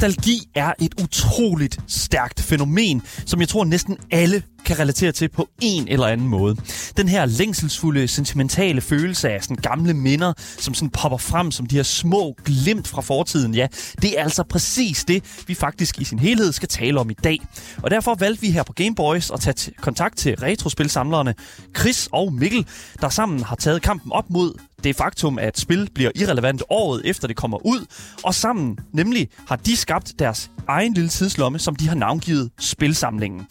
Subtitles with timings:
[0.00, 5.48] Nostalgi er et utroligt stærkt fænomen, som jeg tror næsten alle kan relatere til på
[5.60, 6.56] en eller anden måde.
[6.96, 11.76] Den her længselsfulde, sentimentale følelse af sådan gamle minder, som sådan popper frem som de
[11.76, 13.66] her små glimt fra fortiden, ja,
[14.02, 17.38] det er altså præcis det, vi faktisk i sin helhed skal tale om i dag.
[17.82, 21.34] Og derfor valgte vi her på Gameboys at tage t- kontakt til retrospilsamlerne
[21.78, 22.66] Chris og Mikkel,
[23.00, 27.28] der sammen har taget kampen op mod det faktum, at spil bliver irrelevant året efter
[27.28, 27.86] det kommer ud,
[28.24, 33.46] og sammen nemlig har de skabt deres egen lille tidslomme, som de har navngivet Spilsamlingen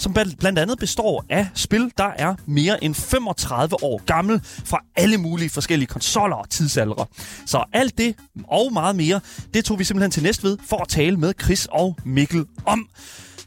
[0.00, 5.18] som blandt andet består af spil, der er mere end 35 år gammel fra alle
[5.18, 7.06] mulige forskellige konsoller og tidsaldre.
[7.46, 8.14] Så alt det
[8.48, 9.20] og meget mere,
[9.54, 12.88] det tog vi simpelthen til Næstved for at tale med Chris og Mikkel om.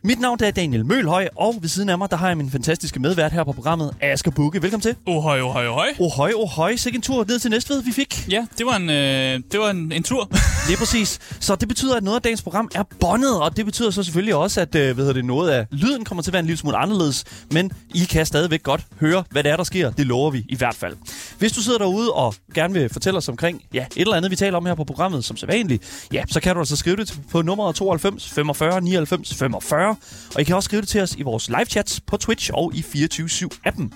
[0.05, 2.99] Mit navn er Daniel Mølhøj, og ved siden af mig, der har jeg min fantastiske
[2.99, 4.61] medvært her på programmet, Asger Bukke.
[4.61, 4.95] Velkommen til.
[5.05, 5.87] Ohøj, ohøj, ohøj.
[5.99, 6.75] Ohøj, ohøj.
[6.75, 8.27] Sikke en tur ned til Næstved, vi fik.
[8.29, 10.29] Ja, det var en, øh, det var en, en tur.
[10.71, 11.19] Er præcis.
[11.39, 14.35] Så det betyder, at noget af dagens program er bondet, og det betyder så selvfølgelig
[14.35, 16.77] også, at øh, hvad det, noget af lyden kommer til at være en lille smule
[16.77, 17.23] anderledes.
[17.51, 19.91] Men I kan stadigvæk godt høre, hvad det er, der sker.
[19.91, 20.95] Det lover vi i hvert fald.
[21.37, 24.35] Hvis du sidder derude og gerne vil fortælle os omkring ja, et eller andet, vi
[24.35, 27.41] taler om her på programmet, som sædvanligt, ja, så kan du altså skrive det på
[27.41, 29.92] nummeret 92 45 99 45.
[30.35, 32.75] Og I kan også skrive det til os i vores live chats på Twitch og
[32.75, 33.89] i 24-7-appen.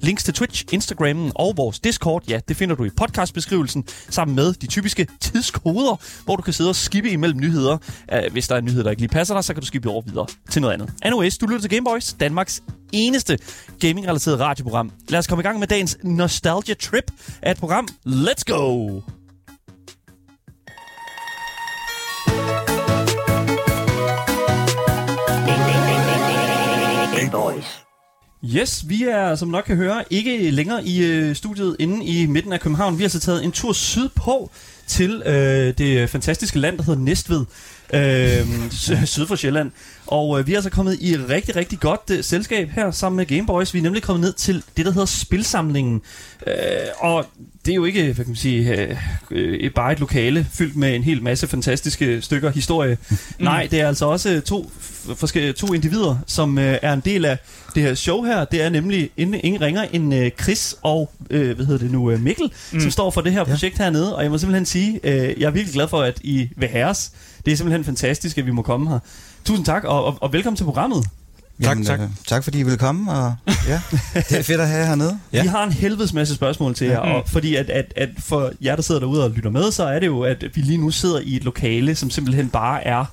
[0.00, 4.54] Links til Twitch, Instagrammen og vores Discord, ja, det finder du i podcastbeskrivelsen, sammen med
[4.54, 7.78] de typiske tidskoder, hvor du kan sidde og skippe imellem nyheder.
[8.12, 9.90] Uh, hvis der er en nyhed, der ikke lige passer dig, så kan du skippe
[9.90, 10.90] over videre til noget andet.
[11.02, 13.38] Anyways, du lytter til Gameboys, Danmarks eneste
[13.80, 14.92] gaming-relateret radioprogram.
[15.08, 17.88] Lad os komme i gang med dagens Nostalgia Trip af et program.
[18.06, 19.00] Let's go!
[27.30, 27.64] Boys.
[28.44, 32.52] Yes, vi er, som nok kan høre, ikke længere i øh, studiet inde i midten
[32.52, 32.98] af København.
[32.98, 34.50] Vi har så taget en tur sydpå
[34.86, 37.44] til øh, det fantastiske land, der hedder Næstved,
[37.94, 39.70] øh, sy- syd for Sjælland.
[40.06, 43.16] Og øh, vi er altså kommet i et rigtig, rigtig godt øh, selskab her sammen
[43.16, 43.74] med Gameboys.
[43.74, 46.02] Vi er nemlig kommet ned til det, der hedder Spilsamlingen.
[46.46, 46.54] Øh,
[46.98, 47.26] og
[47.70, 48.96] det er jo ikke, hvad kan man sige, øh,
[49.30, 52.98] øh, bare et lokale fyldt med en hel masse fantastiske stykker historie.
[53.38, 54.72] Nej, det er altså også to,
[55.16, 57.38] forskellige, to individer, som øh, er en del af
[57.74, 58.44] det her show her.
[58.44, 62.10] Det er nemlig ingen, ingen ringer end øh, Chris og, øh, hvad hedder det nu,
[62.10, 62.80] øh, Mikkel, mm.
[62.80, 64.16] som står for det her projekt hernede.
[64.16, 66.86] Og jeg må simpelthen sige, øh, jeg er virkelig glad for, at I vil have
[66.86, 67.10] os.
[67.44, 68.98] Det er simpelthen fantastisk, at vi må komme her.
[69.44, 71.06] Tusind tak, og, og, og velkommen til programmet.
[71.62, 72.00] Tak, Jamen, tak.
[72.00, 73.34] Øh, tak fordi I ville komme, og
[73.68, 73.80] ja,
[74.14, 75.18] det er fedt at have jer hernede.
[75.32, 75.42] Ja.
[75.42, 78.76] Vi har en helvedes masse spørgsmål til jer, og fordi at, at, at for jer,
[78.76, 81.20] der sidder derude og lytter med, så er det jo, at vi lige nu sidder
[81.20, 83.04] i et lokale, som simpelthen bare er...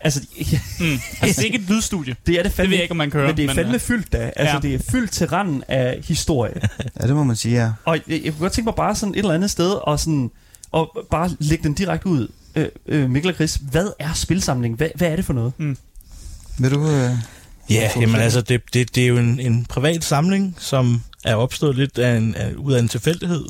[0.00, 0.20] Altså,
[0.52, 0.86] ja, Mm.
[0.86, 2.16] Altså, det er ikke et lydstudie.
[2.26, 3.26] det er det fandme, Det ved jeg ikke, om man høre.
[3.26, 4.30] men det er fandme øh, fyldt da.
[4.36, 4.60] Altså, ja.
[4.60, 6.54] det er fyldt til randen af historie.
[7.00, 7.72] Ja, det må man sige, ja.
[7.84, 10.30] og jeg, jeg kunne godt tænke mig bare sådan et eller andet sted, og, sådan,
[10.72, 12.28] og bare lægge den direkte ud.
[12.54, 14.76] Øh, øh, Mikkel og Chris, hvad er spilsamling?
[14.76, 15.52] Hvad, hvad er det for noget?
[16.58, 16.88] Vil du...
[16.90, 17.10] Øh,
[17.70, 21.76] Ja, jamen altså, det, det, det er jo en, en privat samling, som er opstået
[21.76, 23.44] lidt af en, af, ud af en tilfældighed.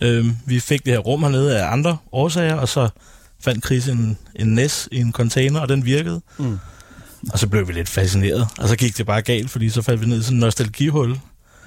[0.00, 2.88] Øhm, vi fik det her rum hernede af andre årsager, og så
[3.40, 6.20] fandt Chris en, en NES i en container, og den virkede.
[6.38, 6.58] Mm.
[7.32, 10.00] Og så blev vi lidt fascineret, og så gik det bare galt, fordi så faldt
[10.00, 11.18] vi ned i sådan en nostalgihul,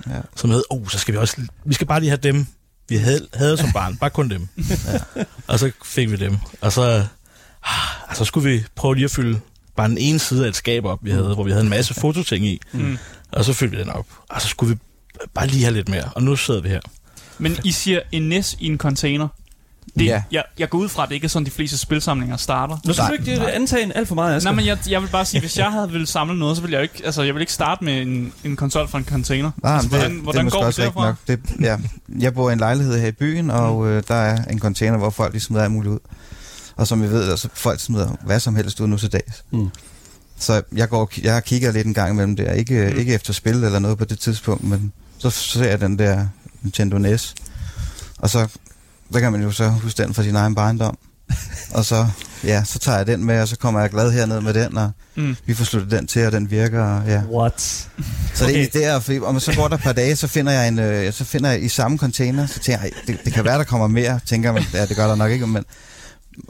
[0.08, 0.20] ja.
[0.36, 2.46] som hed, oh, så skal vi også, vi skal bare lige have dem,
[2.90, 4.48] vi havde, havde som barn, bare kun dem.
[5.16, 5.24] ja.
[5.48, 7.06] Og så fik vi dem, og så,
[7.64, 9.40] ah, så skulle vi prøve lige at fylde
[9.82, 11.94] bare den ene side af et skab op, vi havde, hvor vi havde en masse
[11.94, 12.98] fototing i, Mm.
[13.32, 14.80] og så fyldte vi den op, og så skulle vi
[15.34, 16.80] bare lige have lidt mere, og nu sidder vi her.
[17.38, 19.28] Men I siger en NES i en container.
[20.00, 20.24] Det, Ja.
[20.32, 22.78] jeg, jeg går ud fra, at det ikke er sådan, de fleste spilsamlinger starter.
[22.86, 24.52] Nu skal du ikke øh, antage en alt for meget, Asger.
[24.52, 26.74] Nej, men jeg, jeg vil bare sige, hvis jeg havde ville samle noget, så ville
[26.74, 29.52] jeg jo ikke, altså, jeg vil ikke starte med en, en konsol fra en container.
[29.64, 31.06] Nej, altså, det, hvordan, det hvordan er går det derfra?
[31.06, 31.16] nok.
[31.28, 31.78] Det, ja,
[32.20, 35.10] jeg bor i en lejlighed her i byen, og øh, der er en container, hvor
[35.10, 36.00] folk lige smider alt muligt ud.
[36.82, 39.44] Og som vi ved, altså, folk smider hvad som helst ud nu til dags.
[39.52, 39.70] Mm.
[40.40, 42.52] Så jeg, går, jeg har kigget lidt en gang imellem der.
[42.54, 43.00] Ikke, Mm.
[43.00, 46.28] ikke efter spil eller noget på det tidspunkt, men så ser jeg den der
[46.62, 47.36] Nintendo NES.
[48.18, 48.48] Og så
[49.14, 50.98] der kan man jo så huske den fra sin egen barndom.
[51.76, 52.08] og så,
[52.44, 54.92] ja, så tager jeg den med, og så kommer jeg glad herned med den, og
[55.16, 55.36] Mm.
[55.46, 56.82] vi får sluttet den til, og den virker.
[56.84, 57.22] Og, ja.
[57.32, 57.62] What?
[58.36, 58.46] Så okay.
[58.46, 60.68] det er egentlig der, fordi, og så går der et par dage, så finder jeg
[60.68, 63.44] en, øh, så finder jeg i samme container, så tænker jeg, "Ej, det, det kan
[63.46, 65.64] være, der kommer mere, tænker man, ja, det gør der nok ikke, men,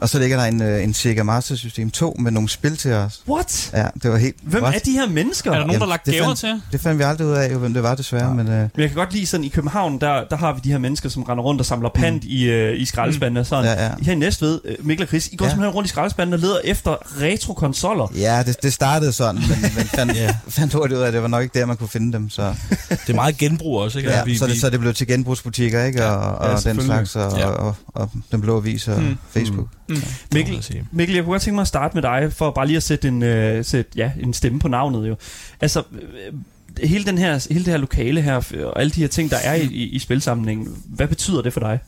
[0.00, 2.92] og så ligger der en, øh, en Sega Master System 2 med nogle spil til
[2.92, 3.22] os.
[3.28, 3.70] What?
[3.74, 4.36] Ja, det var helt...
[4.42, 4.74] Hvem What?
[4.74, 5.50] er de her mennesker?
[5.50, 6.62] Er der nogen, der Jamen, lagt det gaver fandt- til?
[6.72, 8.32] Det fandt vi aldrig ud af, hvem det var desværre, ja.
[8.34, 8.48] men...
[8.48, 10.78] Øh, Men jeg kan godt lide sådan, i København, der, der har vi de her
[10.78, 12.30] mennesker, som render rundt og samler pant mm.
[12.30, 13.64] i, øh, i skraldespanden og sådan.
[13.64, 13.90] Ja, ja.
[14.02, 15.48] Her i Næstved, øh, Mikkel og Chris, I går ja.
[15.48, 15.52] Ja.
[15.52, 18.12] simpelthen rundt i skraldespanden og leder efter retro-konsoller.
[18.16, 20.36] ja, det, det startede sådan, men, men fandt, Ja.
[20.48, 22.30] fandt hurtigt ud af, at det var nok ikke der, man kunne finde dem.
[22.30, 22.54] Så,
[22.88, 24.10] Det er meget genbrug også, ikke?
[24.10, 26.06] ja, vi, så, vi, det, så det blev til genbrugsbutikker, ikke?
[26.06, 27.46] Og, og Ja, den slags, og, Ja.
[27.46, 29.06] og, og, og Den Blå Avis og Mm.
[29.08, 29.16] mm.
[29.32, 29.66] Facebook.
[29.72, 29.78] Mm.
[29.88, 29.96] Må
[30.32, 30.86] Mikkel.
[30.92, 33.08] Mikkel, jeg kunne godt tænke mig at starte med dig, for bare lige at sætte
[33.08, 35.16] en, øh, sætte, ja, en stemme på navnet jo.
[35.60, 38.34] Altså, øh, hele, den her, hele det her lokale her,
[38.64, 41.60] og alle de her ting, der er i, i, i spilsamlingen, hvad betyder det for
[41.60, 41.78] dig?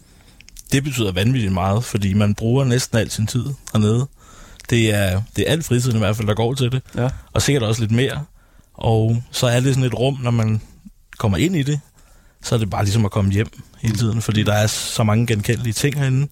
[0.72, 4.06] Det betyder vanvittigt meget, fordi man bruger næsten al sin tid hernede.
[4.70, 6.82] Det er, det er alt fritiden i hvert fald, der går til det.
[6.96, 7.08] Ja.
[7.32, 8.24] Og sikkert også lidt mere.
[8.74, 10.60] Og så er det sådan et rum, når man
[11.18, 11.80] kommer ind i det,
[12.42, 15.26] så er det bare ligesom at komme hjem hele tiden, fordi der er så mange
[15.26, 16.28] genkendelige ting herinde.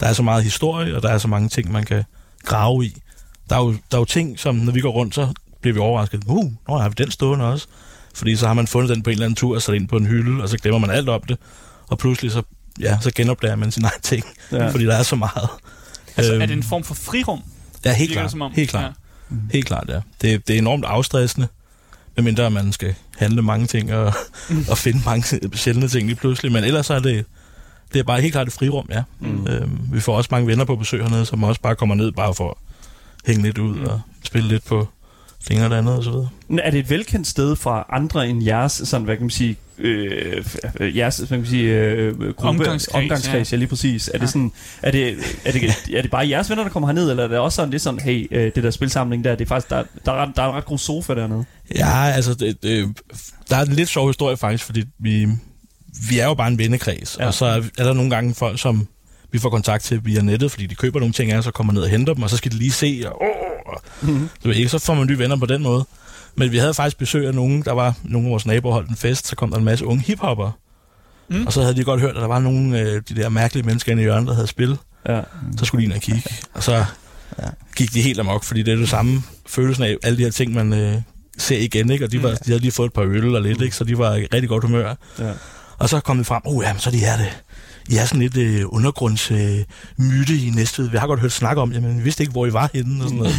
[0.00, 2.04] Der er så meget historie, og der er så mange ting, man kan
[2.44, 2.96] grave i.
[3.50, 5.28] Der er jo, der er jo ting, som når vi går rundt, så
[5.60, 6.22] bliver vi overrasket.
[6.26, 7.66] Uh, nu har vi den stående også.
[8.14, 9.96] Fordi så har man fundet den på en eller anden tur og sat ind på
[9.96, 11.38] en hylde, og så glemmer man alt om det.
[11.86, 12.42] Og pludselig så,
[12.80, 14.68] ja, så genopdager man sin egen ting, Ja.
[14.70, 15.48] fordi der er så meget.
[16.16, 17.42] Altså, Øhm, er det en form for frirum?
[17.84, 18.30] Ja, helt klart.
[18.30, 18.52] som om?
[18.52, 18.92] Helt klart.
[19.30, 19.36] Ja.
[19.52, 20.00] Helt klart, ja.
[20.22, 21.48] Det, det er enormt afstressende,
[22.16, 24.12] medmindre man skal handle mange ting og,
[24.50, 24.64] Mm.
[24.70, 26.52] og finde mange sjældne ting lige pludselig.
[26.52, 27.24] Men ellers er det,
[27.94, 29.02] det er bare helt klart et frirum, ja.
[29.20, 29.46] Mm.
[29.46, 32.34] Øhm, vi får også mange venner på besøg hernede, som også bare kommer ned bare
[32.34, 32.56] for at
[33.26, 33.84] hænge lidt ud Mm.
[33.84, 34.88] og spille lidt på
[35.48, 36.28] det ene og det andet og så videre.
[36.64, 40.44] Er det et velkendt sted fra andre end jeres, sådan, hvad kan man sige, øh,
[40.80, 43.56] øh, jeres, hvad kan man sige, øh, gruppe, Omgangskreds, omgangskreds ja.
[43.56, 43.58] ja.
[43.58, 44.10] lige præcis.
[44.14, 44.52] Er det sådan,
[44.82, 45.64] er det, er det,
[45.96, 47.80] er det bare jeres venner, der kommer herned, eller er det også sådan, det er
[47.82, 50.42] sådan, hey, øh, det der spilsamling der, det er faktisk, der, der, er, ret- der
[50.42, 51.44] er en ret god sofa dernede.
[51.74, 52.96] Ja, altså, det, det,
[53.50, 55.28] der er en lidt sjov historie faktisk, fordi vi,
[56.08, 57.26] vi er jo bare en vennekreds, Ja.
[57.26, 58.88] og så er, er der nogle gange folk, som
[59.32, 61.72] vi får kontakt til via nettet, fordi de køber nogle ting af os, og kommer
[61.72, 63.20] ned og henter dem, og så skal de lige se, og,
[63.66, 64.28] og Mm-hmm.
[64.42, 65.84] så, ikke, så får man nye venner på den måde.
[66.36, 68.96] Men vi havde faktisk besøg af nogen, der var nogle af vores naboer holdt en
[68.96, 70.50] fest, så kom der en masse unge hiphopper,
[71.28, 71.36] Mm.
[71.36, 71.46] mm.
[71.46, 73.92] og så havde de godt hørt, at der var nogle af de der mærkelige mennesker
[73.92, 74.78] inde i hjørnet, der havde spil.
[75.08, 75.20] Ja.
[75.56, 76.22] Så skulle de ind og kigge,
[76.54, 76.84] og så
[77.38, 77.44] Ja.
[77.76, 80.52] gik de helt amok, fordi det er det samme følelsen af alle de her ting,
[80.52, 80.94] man øh,
[81.38, 82.04] ser igen, ikke?
[82.04, 83.76] Og de, var, de havde lige fået et par øl og lidt, ikke?
[83.76, 84.94] Så de var i rigtig godt humør.
[85.18, 85.32] Ja.
[85.78, 87.42] Og så kom det frem, oh ja, så er de her det.
[87.88, 89.64] I er sådan lidt øh, undergrundsmyte øh,
[89.98, 90.88] myte i Næstved.
[90.90, 93.02] Vi har godt hørt snak om det, men vi vidste ikke, hvor I var henne
[93.04, 93.34] og sådan noget.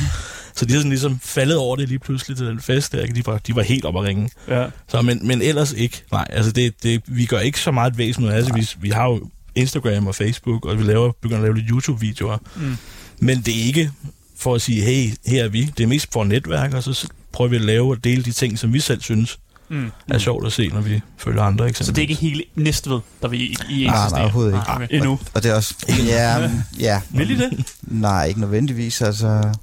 [0.56, 3.06] Så de har sådan ligesom faldet over det lige pludselig til den fest der.
[3.06, 4.30] De var, de var helt op at ringe.
[4.48, 4.68] ja.
[4.88, 6.04] Så, men, men ellers ikke.
[6.12, 8.56] Nej, altså det, det, vi gør ikke så meget et væsen ud af det.
[8.56, 12.38] Vi, vi har jo Instagram og Facebook, og vi laver, begynder at lave lidt YouTube-videoer.
[12.56, 12.78] Mm.
[13.20, 13.92] Men det er ikke
[14.38, 15.72] for at sige, hey, her er vi.
[15.78, 18.60] Det er mest for netværk, og så prøver vi at lave og dele de ting,
[18.60, 19.40] som vi selv synes
[19.70, 19.92] Mm.
[20.12, 21.86] er sjovt at se, når vi følger andre eksempel.
[21.86, 24.68] Så det er ikke hele Næstved, der vi i, i Nej, nej, overhovedet ikke.
[24.68, 24.88] Ah, okay.
[24.92, 25.20] Endnu.
[25.34, 25.76] Og det er også...
[26.06, 27.02] Ja, mm, ja.
[27.10, 27.74] Vil I det?
[27.82, 29.02] Nej, ikke nødvendigvis.
[29.02, 29.54] Altså,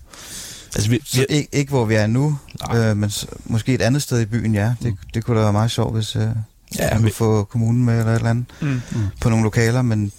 [0.74, 2.38] Altså, vi, vi, ikke, ikke hvor vi er nu,
[2.68, 2.78] Nej.
[2.90, 3.10] øh, men
[3.44, 4.74] måske et andet sted i byen, ja.
[4.82, 6.22] Det, det kunne da være meget sjovt, hvis øh,
[6.78, 8.80] Ja, vi- kunne få kommunen med eller et eller andet Mm.
[9.20, 10.12] på nogle lokaler, men,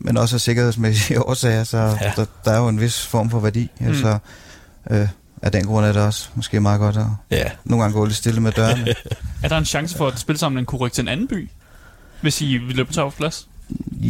[0.00, 1.88] men også af sikkerhedsmæssige årsager, så Ja.
[2.00, 2.12] ja.
[2.16, 3.70] der, der er jo en vis form for værdi.
[3.80, 3.86] Mm.
[3.86, 4.18] Altså,
[4.90, 5.08] øh,
[5.42, 8.16] af den grund er det også måske meget godt at ja, nogle gange gå lidt
[8.16, 8.94] stille med dørene.
[9.42, 11.48] Er der en chance for, at spilsamlingen kunne rykke til en anden by?
[12.20, 13.48] Hvis I vil løbe tør for plads?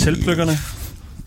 [0.00, 0.58] Teltplukkerne?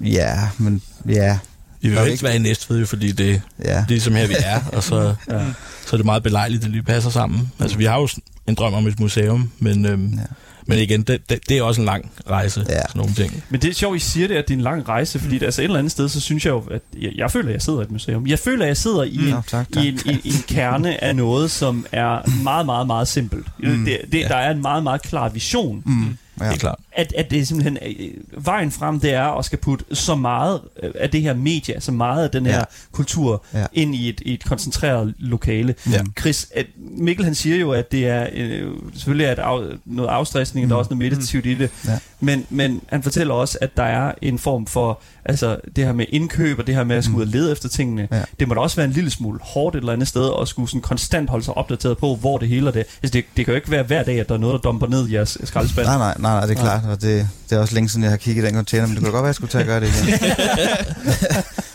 [0.01, 1.39] Ja, men ja,
[1.81, 3.63] vi vil jo ikke være i Næstved, jo, fordi det, ja.
[3.63, 4.95] det er ligesom her, vi er, og så,
[5.29, 5.45] Ja.
[5.85, 7.51] så er det meget belejligt, at det lige passer sammen.
[7.59, 8.07] Altså, vi har jo
[8.47, 10.21] en drøm om et museum, men, øhm, Ja.
[10.65, 12.73] Men igen, det, det, det er også en lang rejse, Ja.
[12.81, 13.43] sådan nogle ting.
[13.49, 15.45] Men det er sjovt, I siger det, at det er en lang rejse, fordi det,
[15.45, 17.61] altså et eller andet sted, så synes jeg jo, at jeg, jeg føler, at jeg
[17.61, 18.27] sidder i et museum.
[18.27, 19.83] Jeg føler, at jeg sidder i, en, Nå, tak, tak.
[19.83, 23.47] i, en, i, i en kerne af noget, som er meget, meget, meget simpelt.
[23.59, 23.85] Mm.
[23.85, 24.27] Det, det, Ja.
[24.27, 25.83] Der er en meget, meget klar vision.
[25.85, 26.03] Mm,
[26.39, 26.45] ja.
[26.45, 26.49] Ja.
[26.49, 26.79] Helt klart.
[26.97, 30.61] At, at det er simpelthen, øh, vejen frem, det er at skal putte så meget
[30.83, 32.63] øh, af det her medie, så meget af den her Ja.
[32.91, 33.65] kultur, Ja.
[33.73, 35.75] ind i et, i et koncentreret lokale.
[35.91, 36.01] Ja.
[36.19, 36.65] Chris, at
[36.97, 40.69] Mikkel han siger jo, at det er øh, selvfølgelig er der af, noget afstressning, mm.
[40.69, 41.99] der er også noget meditativt i det, Ja.
[42.19, 46.05] men, men han fortæller også, at der er en form for, altså det her med
[46.09, 48.21] indkøb og det her med at skulle ud og lede efter tingene, Ja.
[48.39, 50.69] det må da også være en lille smule hårdt et eller andet sted, og skulle
[50.69, 52.79] sådan konstant holde sig opdateret på, hvor det hele er det.
[53.03, 54.87] Altså det, det kan jo ikke være hver dag, at der er noget, der dumper
[54.87, 55.87] ned i jeres skraldespand.
[55.87, 58.09] Nej, nej, nej, nej, det er klart, og det, det er også længe siden, jeg
[58.11, 59.67] har kigget i den container, men det kunne godt være, at jeg skulle tage at
[59.67, 60.19] gøre det igen.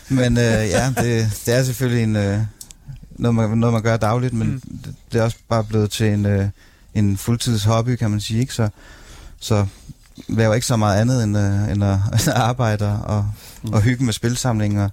[0.19, 2.39] men øh, ja, det, det er selvfølgelig en, øh,
[3.19, 4.61] noget, man, noget, man gør dagligt, men Mm.
[4.85, 6.45] det, det er også bare blevet til en, øh,
[6.95, 8.55] en fuldtids hobby, kan man sige, ikke?
[8.55, 8.69] Så,
[9.41, 9.67] så
[10.29, 13.31] laver ikke så meget andet end, øh, end at, end at arbejde og,
[13.63, 13.73] Mm.
[13.73, 14.89] og hygge med spilsamlinger.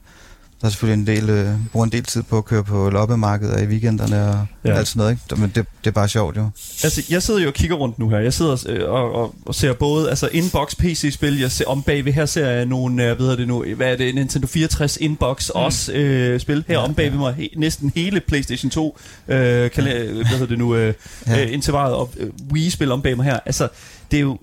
[0.61, 3.57] Der er selvfølgelig en del, øh, bruger en del tid på at køre på loppemarkeder
[3.61, 4.71] i weekenderne og Ja.
[4.71, 4.77] ja.
[4.77, 5.41] alt sådan noget, ikke?
[5.41, 6.49] Men det, det er bare sjovt jo.
[6.83, 8.17] Altså, jeg sidder jo og kigger rundt nu her.
[8.19, 11.39] Jeg sidder øh, og, og, og ser både altså inbox PC-spil.
[11.39, 13.95] Jeg ser om bagved her ser jeg nogle, øh, hvad hedder det nu, hvad er
[13.95, 15.61] det, Nintendo 64 inbox mm.
[15.61, 16.63] også øh, spil.
[16.67, 18.97] Her om bagved mig he, næsten hele PlayStation 2,
[19.27, 19.37] øh,
[19.71, 20.03] kan, ja.
[20.03, 20.93] hvad hedder det nu, øh,
[21.27, 21.35] ja.
[21.35, 21.45] Ja.
[21.45, 23.39] øh, intervaret og øh, Wii-spil om bag mig her.
[23.45, 23.67] Altså,
[24.11, 24.37] det er jo øh,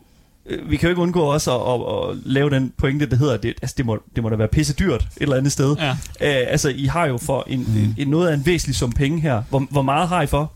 [0.69, 3.55] vi kan jo ikke undgå også at, at, at lave den pointe, der hedder, det,
[3.63, 5.77] altså det, må, det må da være pisse dyrt et eller andet sted.
[5.79, 5.91] Ja.
[5.91, 7.95] Øh, altså, I har jo for en, mm.
[7.99, 9.43] en, noget af en væsentlig sum penge her.
[9.49, 10.53] Hvor, hvor meget har I for?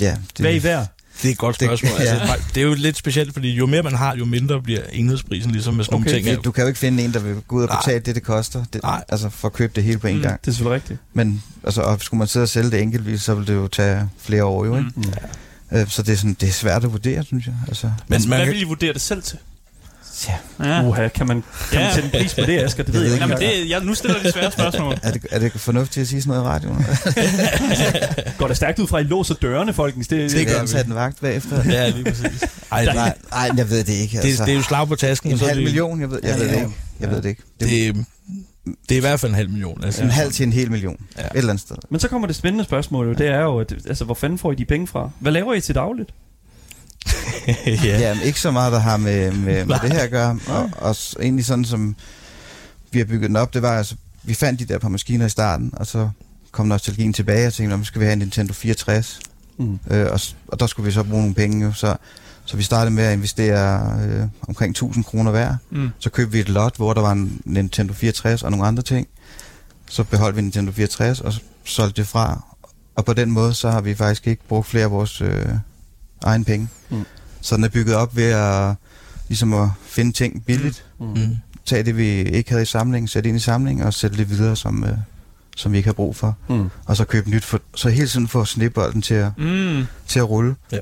[0.00, 0.86] Ja, Det, Hvad er I værd?
[1.22, 1.92] Det er et godt spørgsmål.
[1.98, 2.14] Det, ja.
[2.18, 5.50] altså, det er jo lidt specielt, fordi jo mere man har, jo mindre bliver enhedsprisen,
[5.52, 6.10] ligesom med sådan Okay.
[6.10, 6.36] nogle ting.
[6.36, 7.78] det, du kan jo ikke finde en, der vil gå ud og Nej.
[7.80, 8.64] betale det, det koster.
[8.72, 9.04] Det, Nej.
[9.08, 10.22] altså for at købe det hele på en Mm.
[10.22, 10.40] gang.
[10.40, 11.00] Det er selvfølgelig rigtigt.
[11.12, 14.08] Men altså, og skulle man sidde og sælge det enkeltvis, så vil det jo tage
[14.18, 14.90] flere år jo, ikke?
[14.96, 15.02] Mm.
[15.74, 17.54] Øh, Så det er, sådan, det er svært at vurdere, synes jeg.
[17.68, 19.38] Altså, Men Men man hvad kan, vil I vurdere det selv til?
[20.28, 20.34] ja.
[20.64, 20.88] Ja.
[20.88, 21.84] Uha, kan man, kan Ja.
[21.84, 22.82] man sætte en pris på det, Asger?
[22.84, 23.24] Det ved Jeg ikke.
[23.24, 24.98] Jamen, det, jeg, nu stiller de svære spørgsmål.
[25.02, 26.86] er, det, er det fornuftigt at sige sådan noget i radioen?
[28.38, 30.08] Går der stærkt ud fra, at I låser dørene, folkens?
[30.08, 30.68] Det, Det gør Jeg vi.
[30.68, 31.64] sat en vagt bagefter.
[31.70, 32.44] ja, lige præcis.
[32.72, 34.18] Ej, det, Nej, nej, jeg ved det ikke.
[34.18, 34.44] det, Altså.
[34.44, 35.30] det er jo slag på tasken.
[35.32, 36.68] en så er halv det- million, jeg ved, jeg ved det ikke.
[37.00, 37.42] Jeg ved det ikke.
[37.60, 38.04] Det, det,
[38.64, 39.84] Det, er i hvert fald en halv million.
[39.84, 40.02] Altså.
[40.02, 40.96] en halv til en hel million.
[41.18, 41.22] Ja.
[41.22, 41.76] Et eller andet sted.
[41.90, 43.12] Men så kommer det spændende spørgsmål jo.
[43.12, 45.10] Det er jo, at, altså, hvor fanden får I de penge fra?
[45.18, 46.14] Hvad laver I til dagligt?
[47.66, 47.98] ja.
[47.98, 50.38] Ja, men ikke så meget, der har med, med, med det her at gøre.
[50.48, 51.96] Og, og egentlig sådan, som
[52.90, 55.28] vi har bygget den op, det var altså, vi fandt de der par maskiner i
[55.28, 56.10] starten, og så
[56.50, 59.20] kom nostalgien tilbage, og tænkte, nu skal vi have en Nintendo 64.
[59.58, 59.78] Mm.
[59.90, 61.72] Øh, og, og der skulle vi så bruge nogle penge, jo.
[61.72, 61.96] Så,
[62.44, 65.56] så vi startede med at investere øh, omkring 1000 kroner hver.
[65.70, 65.90] Mm.
[65.98, 69.08] Så købte vi et lot, hvor der var en Nintendo 64 og nogle andre ting.
[69.88, 71.32] Så beholdt vi Nintendo 64 og
[71.64, 72.44] solgte det fra.
[72.96, 75.46] Og på den måde, så har vi faktisk ikke brugt flere af vores øh,
[76.22, 76.68] egen penge.
[76.90, 76.96] Mm.
[76.96, 77.04] Mm.
[77.40, 78.74] Så den er bygget op ved at,
[79.28, 80.84] ligesom at finde ting billigt.
[81.00, 81.06] Mm.
[81.06, 81.36] Mm.
[81.66, 84.56] Tage det, vi ikke havde i samlingen, sætte ind i samlingen og sætte det videre,
[84.56, 84.90] som, øh,
[85.56, 86.36] som vi ikke har brug for.
[86.48, 86.68] Mm.
[86.86, 87.44] Og så købe nyt.
[87.44, 89.84] For, så hele tiden få snebolden til at, Mm.
[90.08, 90.54] til at rulle.
[90.72, 90.78] Ja.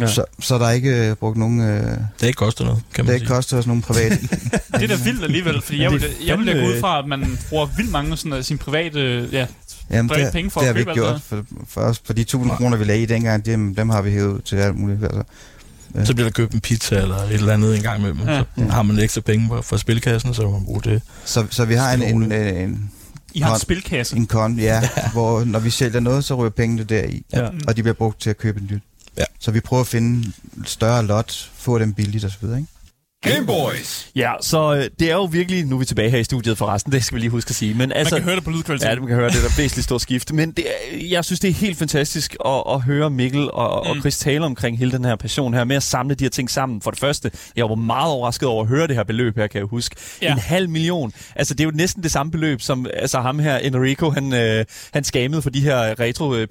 [0.00, 0.06] Ja.
[0.06, 1.60] Så, så der er ikke øh, brugt nogen...
[1.60, 3.34] Øh, Det har ikke kostet noget, kan det man har ikke sige.
[3.36, 4.20] kostet os nogen privat.
[4.74, 6.80] Det er da vildt alligevel, fordi jeg vil, det er jeg vil da gå ud
[6.80, 9.28] fra, at man bruger vildt mange sådan, af sine private...
[9.32, 9.46] Ja,
[9.90, 11.20] Jamen, det, penge for det at har vi gjort.
[11.22, 14.10] For, for, os, for de 1000 kroner, vi lagde i dengang, dem, dem har vi
[14.10, 15.02] hævet til alt muligt.
[15.04, 15.22] Altså.
[16.04, 18.20] Så bliver der købt en pizza eller et eller andet en gang imellem.
[18.28, 18.34] Ja.
[18.36, 18.42] Ja.
[18.56, 21.02] Så har man ekstra penge for, for spilkassen, så kan man bruge det.
[21.24, 22.90] Så, så vi har en, en, en, en,
[23.34, 24.16] I har en spilkasse.
[24.16, 27.48] en konto, ja, hvor når vi sælger noget, så ryger pengene deri, Ja.
[27.68, 28.82] og de bliver brugt til at købe nyt.
[29.18, 29.24] Ja.
[29.38, 30.32] Så vi prøver at finde
[30.64, 32.66] større lot, få dem billigt osv., ikke?
[33.24, 34.10] Game Boys.
[34.16, 35.64] Ja, så øh, det er jo virkelig...
[35.64, 37.74] Nu er vi tilbage her i studiet forresten, det skal vi lige huske at sige.
[37.74, 38.88] Men Man altså, kan høre det på lydkvaliteten.
[38.88, 40.32] Ja, det man kan høre, det er der væsentligt stort skift.
[40.32, 43.90] Men det er, jeg synes, det er helt fantastisk at, at høre Mikkel og, mm.
[43.90, 43.96] og.
[43.96, 46.82] Chris tale omkring hele den her passion her, med at samle de her ting sammen.
[46.82, 49.58] For det første, jeg var meget overrasket over at høre det her beløb her, kan
[49.58, 49.96] jeg huske.
[50.22, 50.26] Ja.
[50.26, 50.32] Ja.
[50.32, 51.12] En halv million.
[51.36, 54.64] Altså, det er jo næsten det samme beløb, som altså, ham her, Enrico, han, øh,
[54.92, 56.48] han skamede for de her retro øh.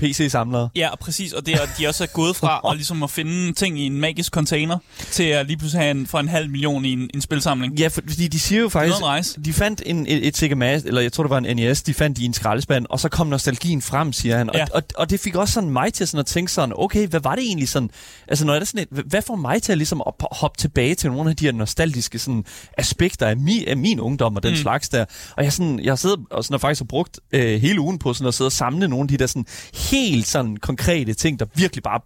[0.76, 1.34] Ja, præcis.
[1.34, 3.98] Og det er, de også er gået fra at, ligesom at finde ting i en
[4.02, 4.78] magisk container,
[5.12, 7.80] til at lige pludselig have en, for en halv million i en, en spilsamling.
[7.80, 9.02] Ja, for, fordi de siger jo faktisk...
[9.04, 9.42] rejse.
[9.46, 11.94] De fandt en, et, et Sega Master, eller jeg tror det var en NES, de
[11.94, 14.50] fandt i en skraldespand, og så kom nostalgien frem, siger han.
[14.54, 14.64] Ja.
[14.64, 17.20] Og, og, og det fik også sådan mig til sådan at tænke sådan, okay, hvad
[17.20, 17.90] var det egentlig sådan,
[18.28, 20.96] altså når er det sådan et, hvad får mig til at ligesom at hoppe tilbage
[20.96, 22.46] til nogle af de her nostalgiske sådan
[22.78, 24.58] aspekter af, mi, af min ungdom og den Mm.
[24.58, 25.06] slags der.
[25.38, 28.28] Og jeg, sådan, jeg sidder og sådan, faktisk har brugt øh, hele ugen på sådan
[28.28, 29.46] at sidde og samle nogle af de der sådan
[29.92, 32.00] helt sådan konkrete ting, der virkelig bare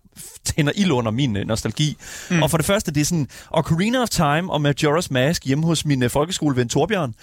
[0.46, 1.98] tænder ild under min øh, nostalgi.
[2.29, 2.43] Mm.
[2.43, 5.86] Og for det første, det er sådan Ocarina of Time og Majora's Mask hjemme hos
[5.86, 7.15] min øh, folkeskoleven Torbjørn.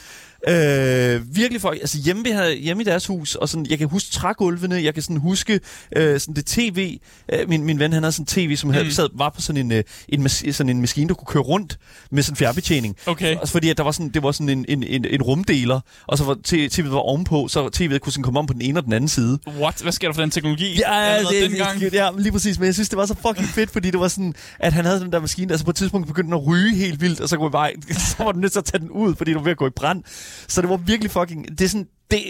[0.49, 3.88] Øh, virkelig for, altså hjemme, vi havde, hjemme i deres hus, og sådan, jeg kan
[3.88, 5.61] huske trægulvene, jeg kan sådan huske
[5.97, 6.99] øh, sådan det tv,
[7.33, 8.90] øh, min, min ven han havde sådan tv, som havde, Mm.
[8.90, 11.78] sad, var på sådan en, øh, en, mas- sådan en maskine, der kunne køre rundt
[12.11, 12.97] med sådan en fjernbetjening.
[13.07, 13.37] Okay.
[13.37, 16.18] Også fordi at der var sådan, det var sådan en, en, en, en rumdeler, og
[16.18, 18.85] så var tv'et var ovenpå, så tv'et kunne sådan komme om på den ene og
[18.85, 19.38] den anden side.
[19.61, 19.83] What?
[19.83, 20.78] Hvad sker der for den teknologi?
[20.88, 22.59] Ja, det, det, ja, lige præcis.
[22.59, 25.00] Men jeg synes, det var så fucking fedt, fordi det var sådan, at han havde
[25.00, 27.37] den der maskine, altså på et tidspunkt begyndte den at ryge helt vildt, og så,
[27.37, 27.71] kunne vi bare,
[28.18, 29.66] så var du nødt til at tage den ud, fordi du var ved at gå
[29.66, 30.02] i brand.
[30.49, 32.24] Så det var virkelig fucking, det er sådan, det,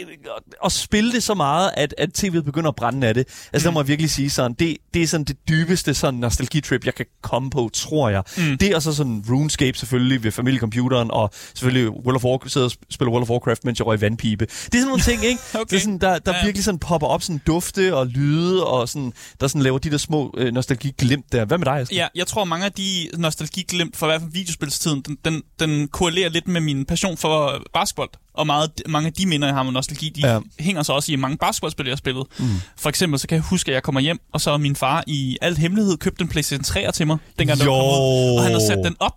[0.64, 3.28] at spille det så meget, at, at tv'et begynder at brænde af det.
[3.52, 3.70] Altså, mm.
[3.70, 6.94] der må jeg virkelig sige sådan, det, det er sådan det dybeste sådan nostalgitrip, jeg
[6.94, 8.22] kan komme på, tror jeg.
[8.36, 8.58] Mm.
[8.58, 12.72] Det og så sådan RuneScape selvfølgelig ved familiecomputeren, og selvfølgelig World of Warcraft, sidder og
[12.90, 14.46] spiller World of Warcraft, mens jeg røg vandpipe.
[14.46, 15.40] Det er sådan nogle ting, ikke?
[15.54, 15.64] Okay.
[15.70, 18.88] Det er sådan, der, der Ja, virkelig sådan popper op sådan dufte og lyde, og
[18.88, 21.44] sådan, der sådan laver de der små øh, nostalgi-glimt der.
[21.44, 21.96] Hvad med dig, Asger?
[21.96, 25.88] Ja, jeg tror mange af de nostalgiglemt for i hvert fald videospilstiden, den, den, den
[25.88, 28.08] korrelerer lidt med min passion for basketball.
[28.38, 30.38] Og meget, mange af de minder, jeg har med nostalgi, de Ja.
[30.58, 32.26] hænger så også i mange basketballspil, jeg har spillet.
[32.38, 32.44] Mm.
[32.78, 35.04] For eksempel, så kan jeg huske, at jeg kommer hjem, og så har min far
[35.06, 38.36] i al hemmelighed købt en PlayStation 3'er til mig, dengang den kom ud.
[38.38, 39.12] Og han har sat den op.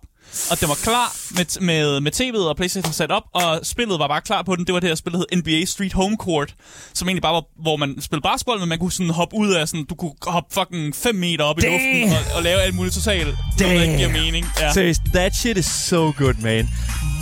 [0.50, 4.08] og det var klar med, med, med tv'et og Playstation sat op, og spillet var
[4.08, 4.66] bare klar på den.
[4.66, 6.54] Det var det her spil, der hed NBA Street Home Court,
[6.94, 9.68] som egentlig bare var, hvor man spillede basketball, men man kunne sådan hoppe ud af
[9.68, 11.72] sådan, du kunne hoppe fucking 5 meter op i Damn.
[11.72, 13.36] luften og, og lave alt muligt totalt, noget,
[13.76, 14.46] der ikke giver mening.
[14.60, 14.72] Ja.
[14.72, 16.68] Seriøst, that shit is so good, man.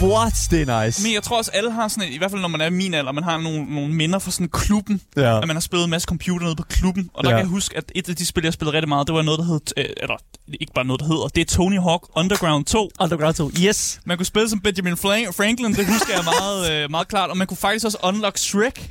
[0.03, 0.33] What?
[0.51, 1.03] Det nice.
[1.03, 2.71] Men jeg tror også, alle har sådan et, i hvert fald når man er i
[2.71, 5.41] min alder, man har nogle, nogle minder fra sådan klubben, Ja.
[5.41, 7.11] at man har spillet en masse computer nede på klubben.
[7.15, 7.37] Og der ja.
[7.37, 9.39] kan jeg huske, at et af de spil, jeg spillede rigtig meget, det var noget,
[9.39, 10.17] der hed, øh, eller
[10.61, 12.91] ikke bare noget, der hedder, det er Tony Hawk Underground 2.
[13.01, 13.51] Underground 2.
[13.61, 14.01] Yes.
[14.05, 17.31] Man kunne spille som Benjamin Franklin, det husker jeg meget, øh, meget klart.
[17.31, 18.91] Og man kunne faktisk også unlock Shrek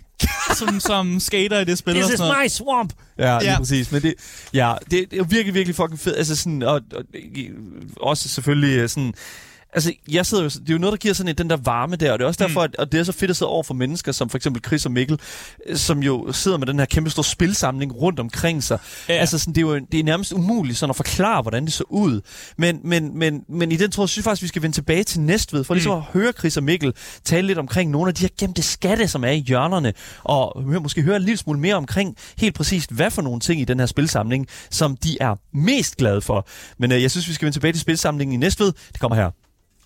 [0.55, 1.91] som, som skater i det spil.
[1.93, 2.43] og This is sådan noget.
[2.45, 2.93] my swamp.
[3.17, 3.57] Ja, lige Ja.
[3.57, 3.91] præcis.
[3.91, 4.13] Men det,
[4.53, 6.17] ja, det, det er virkelig, virkelig fucking fedt.
[6.17, 7.03] Altså sådan, og, og,
[8.01, 9.13] også selvfølgelig øh, sådan...
[9.73, 11.95] Altså, jeg sidder jo, det er jo noget, der giver sådan en, den der varme
[11.95, 13.63] der, og det er også derfor, at, og det er så fedt at sidde over
[13.63, 15.19] for mennesker, som for eksempel Chris og Mikkel,
[15.65, 18.79] øh, som jo sidder med den her kæmpe store spilsamling rundt omkring sig.
[19.09, 19.13] Ja.
[19.13, 21.83] Altså, sådan, det er jo det er nærmest umuligt sådan at forklare, hvordan det så
[21.89, 22.21] ud.
[22.57, 25.63] Men, men, men, men i den synes jeg faktisk, vi skal vende tilbage til Næstved,
[25.63, 28.61] for ligesom at høre Chris og Mikkel tale lidt omkring nogle af de her gemte
[28.61, 32.91] skatte, som er i hjørnerne, og måske høre en lille smule mere omkring helt præcist,
[32.91, 36.47] hvad for nogle ting i den her spilsamling, som de er mest glade for.
[36.77, 38.71] Men øh, jeg synes, vi skal vende tilbage til spilsamlingen i Næstved.
[38.91, 39.31] Det kommer her.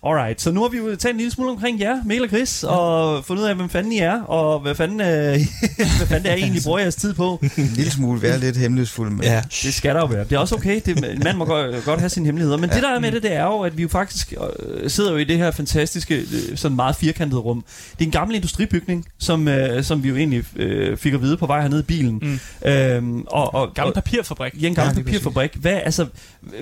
[0.06, 2.64] Alright, så nu har vi jo talt en lille smule omkring jer, Mikkel og Chris,
[2.64, 5.06] og fundet ud af, hvem fanden I er, og hvad fanden, øh,
[5.98, 7.38] hvad fanden det er, I egentlig bruger jeres tid på.
[7.42, 9.10] En lille smule være lidt hemmelighedsfuld.
[9.10, 9.42] Men Ja.
[9.62, 10.24] Det skal der jo være.
[10.24, 10.80] Det er også okay.
[10.86, 12.56] Det, en mand må godt, godt have sine hemmeligheder.
[12.56, 12.74] Men ja.
[12.74, 15.16] det der er med det, det er jo, at vi jo faktisk øh, sidder jo
[15.16, 17.64] i det her fantastiske, øh, sådan meget firkantede rum.
[17.92, 21.36] Det er en gammel industribygning, som, øh, som vi jo egentlig øh, fik at vide
[21.36, 22.18] på vej hernede i bilen.
[22.22, 22.68] Mm.
[22.70, 24.52] Øhm, og, og, Gammel papirfabrik.
[24.62, 25.54] ja, en gammel Ja, papirfabrik.
[25.54, 26.06] Hvad, altså,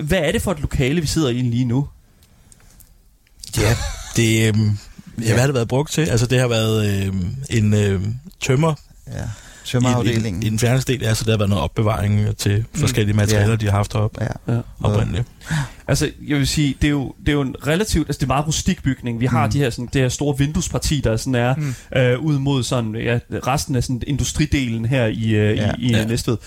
[0.01, 1.87] hvad er det for et lokale, vi sidder i lige nu?
[3.57, 3.75] Ja,
[4.15, 4.77] det, øhm,
[5.21, 6.01] ja, hvad har det været brugt til?
[6.01, 8.73] Altså, det har været øhm, en øhm, tømmer
[9.07, 9.11] ja.
[9.13, 9.25] i,
[9.65, 10.43] i, Tømmerafdelingen.
[10.43, 11.03] i den fjerneste del.
[11.03, 13.55] Altså, der har været noget opbevaring til forskellige materialer, Ja.
[13.55, 14.53] de har haft heroppe Ja.
[14.53, 14.59] Ja.
[14.83, 15.23] oprindeligt.
[15.87, 18.27] Altså, jeg vil sige, det er jo, det er jo en relativt, altså det er
[18.27, 19.19] meget rustik bygning.
[19.19, 19.51] Vi har Mm.
[19.51, 21.75] de her, sådan, det her store vinduesparti, der sådan er Mm.
[21.95, 25.71] øh, ud mod sådan, ja, resten af sådan industridelen her i, øh, Ja.
[25.79, 26.05] i, i ja.
[26.05, 26.37] Næstved.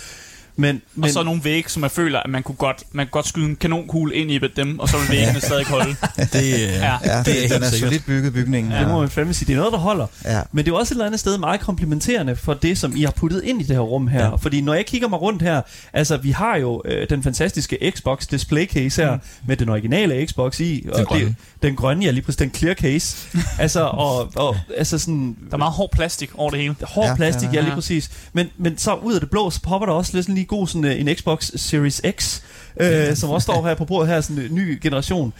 [0.57, 3.11] Men, men Og så nogle vægge, som jeg føler, at man kunne godt, man kunne
[3.11, 5.97] godt skyde en kanonkugle ind i dem, og så vil væggene stadig holde.
[6.33, 6.93] Det, øh, Ja.
[6.93, 8.73] Ja, Det er det, helt den er solidt bygget bygningen.
[8.73, 10.07] det må man fandme sige, det er noget, der holder.
[10.25, 10.41] Ja.
[10.53, 13.11] Men det er også et eller andet sted meget komplementerende for det, som I har
[13.11, 14.21] puttet ind i det her rum her.
[14.21, 14.27] Ja.
[14.27, 14.35] Ja.
[14.35, 15.61] Fordi når jeg kigger mig rundt her,
[15.93, 19.21] altså vi har jo øh, den fantastiske Xbox display case her, mm.
[19.47, 20.87] med den originale Xbox i.
[20.93, 21.27] Og grønne.
[21.27, 23.29] Det, den grønne, ja lige præcis, den clear case.
[23.59, 25.37] altså, og, og altså sådan...
[25.49, 26.77] Der er meget hård plastik over det hele.
[26.83, 27.65] hård Ja, ja, plastik, ja, ja, ja.
[27.65, 28.11] lige præcis.
[28.33, 30.67] Men, men så ud af det blå, så popper der også lidt sådan lige god
[30.67, 32.41] sådan, øh, en Xbox Series X,
[32.81, 35.33] øh, som også står her på bordet her, sådan en ny generation.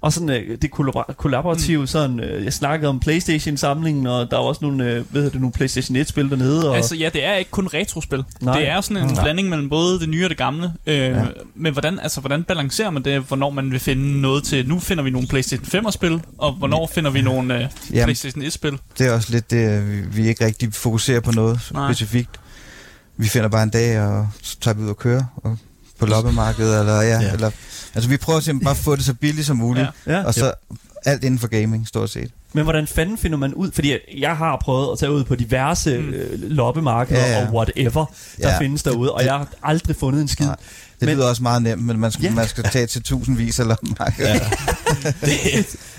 [0.00, 4.40] Og sådan øh, det kollabor- kollaborative, sådan, øh, jeg snakkede om Playstation-samlingen, og der er
[4.40, 6.70] også nogle, øh, hvad hedder det, nogle Playstation 1-spil dernede.
[6.70, 8.24] Og, Altså ja, det er ikke kun retrospil.
[8.40, 8.58] Nej.
[8.58, 9.22] Det er sådan en Nej.
[9.24, 10.72] blanding mellem både det nye og det gamle.
[10.86, 11.24] Øh, Ja.
[11.54, 15.02] Men hvordan, altså, hvordan balancerer man det, hvornår man vil finde noget til, nu finder
[15.04, 17.68] vi nogle PlayStation 5-spil, og hvornår finder vi nogle øh.
[18.04, 18.78] PlayStation 1-spil?
[18.98, 21.92] Det er også lidt det, vi- vi ikke rigtig fokuserer på noget Nej.
[21.92, 22.30] specifikt.
[23.22, 25.58] Vi finder bare en dag, og så tager vi ud og kører og
[25.98, 27.32] på loppemarkedet, eller ja, Ja.
[27.32, 27.50] Eller,
[27.94, 30.12] altså vi prøver simpelthen bare at få det så billigt som muligt, Ja.
[30.18, 30.24] ja.
[30.24, 30.52] og så
[31.04, 32.30] alt inden for gaming, stort set.
[32.54, 33.70] Men hvordan fanden finder man ud?
[33.72, 36.08] Fordi jeg har prøvet at tage ud på diverse Mm.
[36.08, 37.46] øh, loppemarkeder Ja, ja.
[37.46, 38.04] og whatever,
[38.42, 38.58] der Ja.
[38.58, 40.46] findes derude, og Det- jeg har aldrig fundet en skid.
[40.46, 40.56] Nej.
[41.00, 42.30] Det Men- lyder også meget nemt, men man skal, Ja.
[42.30, 44.28] man skal tage til tusindvis af loppemarkeder.
[44.34, 44.40] Ja.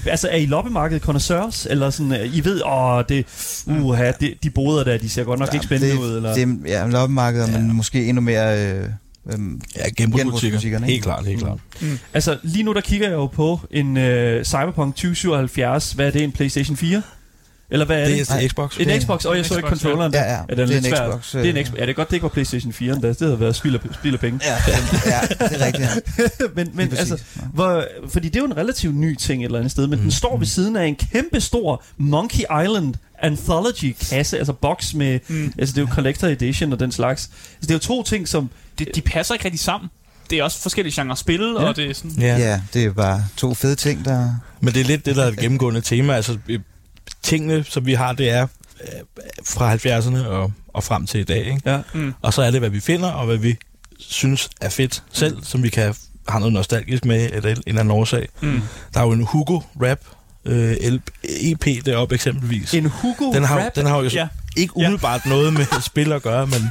[0.06, 0.10] Ja.
[0.12, 1.68] Altså, er I loppemarkedet connoisseurs?
[1.70, 3.26] Eller sådan, øh, I ved, åh, det,
[3.68, 6.34] uha, det, de boder der, de ser godt nok ikke spændende det, ud, eller?
[6.34, 7.58] Det, ja, loppemarkeder, Ja.
[7.60, 8.68] men måske endnu mere...
[8.74, 8.90] Øh,
[9.32, 10.80] øhm, ja, genbrugsbutikker.
[10.86, 11.60] Helt klart, helt klart.
[12.14, 15.92] Altså, lige nu der kigger jeg jo på en øh, Cyberpunk 2077.
[15.92, 17.02] Hvad er det, en PlayStation 4?
[17.74, 18.18] Eller hvad er det?
[18.18, 18.48] Det er Nej.
[18.48, 18.78] Xbox.
[18.78, 20.14] En det- Xbox, og jeg så ikke controlleren.
[20.14, 21.10] ja, ja, Er den det er lidt en svær?
[21.12, 21.32] Xbox.
[21.32, 21.78] Det er en Xbox.
[21.80, 23.08] Ja, det er godt, det ikke var PlayStation 4, da.
[23.08, 24.40] Det havde været spild af, spild af penge.
[24.44, 24.54] Ja,
[25.06, 25.90] ja, det er rigtigt.
[26.20, 26.24] Ja.
[26.56, 27.22] men men altså,
[27.54, 30.02] hvor, fordi det er jo en relativt ny ting et eller andet sted, men mm.
[30.04, 35.20] den står ved siden af en kæmpe stor Monkey Island Anthology kasse, altså box med,
[35.28, 35.54] Mm.
[35.58, 37.30] altså det er jo Collector Edition og den slags.
[37.34, 39.90] Altså, det er jo to ting, som Det, de passer ikke rigtig sammen.
[40.30, 41.64] Det er også forskellige genre spil, ja.
[41.68, 42.12] og det er sådan...
[42.20, 42.38] Ja.
[42.38, 44.30] ja, det er bare to fede ting, der...
[44.62, 46.14] Men det er lidt det, der er et gennemgående tema.
[46.16, 46.60] Altså, øh,
[47.24, 48.48] tingene, som vi har, det er
[48.84, 48.88] øh,
[49.46, 51.46] fra 70'erne og, og frem til i dag.
[51.46, 51.62] Ikke?
[51.66, 52.14] ja, Mm.
[52.22, 53.56] Og så er det, hvad vi finder, og hvad vi
[54.00, 55.96] synes er fedt selv, som vi kan
[56.28, 58.28] have noget nostalgisk med, eller en eller anden årsag.
[58.42, 58.62] Mm.
[58.94, 60.00] Der er jo en Hugo Rap
[60.46, 60.76] øh,
[61.24, 62.74] EP deroppe eksempelvis.
[62.74, 63.76] en Hugo Den har, Rap.
[63.76, 64.28] den har jo Ja.
[64.58, 66.62] Ikke umiddelbart noget med spil at gøre, men,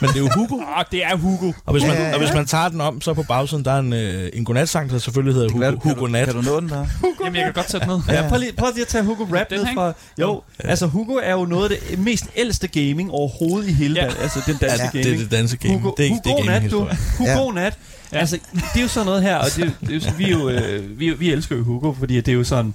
[0.00, 0.56] men det er jo Hugo.
[0.76, 1.52] Ah, det er Hugo.
[1.66, 2.14] Og hvis, man, Ja, ja, ja.
[2.14, 4.90] og hvis man tager den om, så på bagsiden, der er en, øh, en godnatsang,
[4.90, 6.26] der selvfølgelig hedder Hugo, kan, Hugo du, Nat.
[6.26, 6.86] kan du nå den der?
[7.24, 7.98] Jamen, jeg kan godt sætte ned.
[8.08, 9.92] Ja, prøv lige, prøv lige at tage Hugo Rap Den ned fra...
[10.20, 14.06] Jo, altså Hugo er jo noget af det mest ældste gaming overhovedet i hele Ja.
[14.06, 14.12] ja.
[14.22, 15.04] altså den danske Ja, gaming.
[15.04, 15.74] det er det danske game.
[15.78, 16.88] Hugo, det er, ikke- det er Hugo Nat, du.
[17.18, 17.78] Hugo Nat.
[18.12, 18.18] Ja.
[18.18, 20.28] Altså, det er jo sådan noget her, og det, det er jo, sådan- vi, er
[20.30, 22.74] jo, øh, vi, vi elsker jo Hugo, fordi det er jo sådan,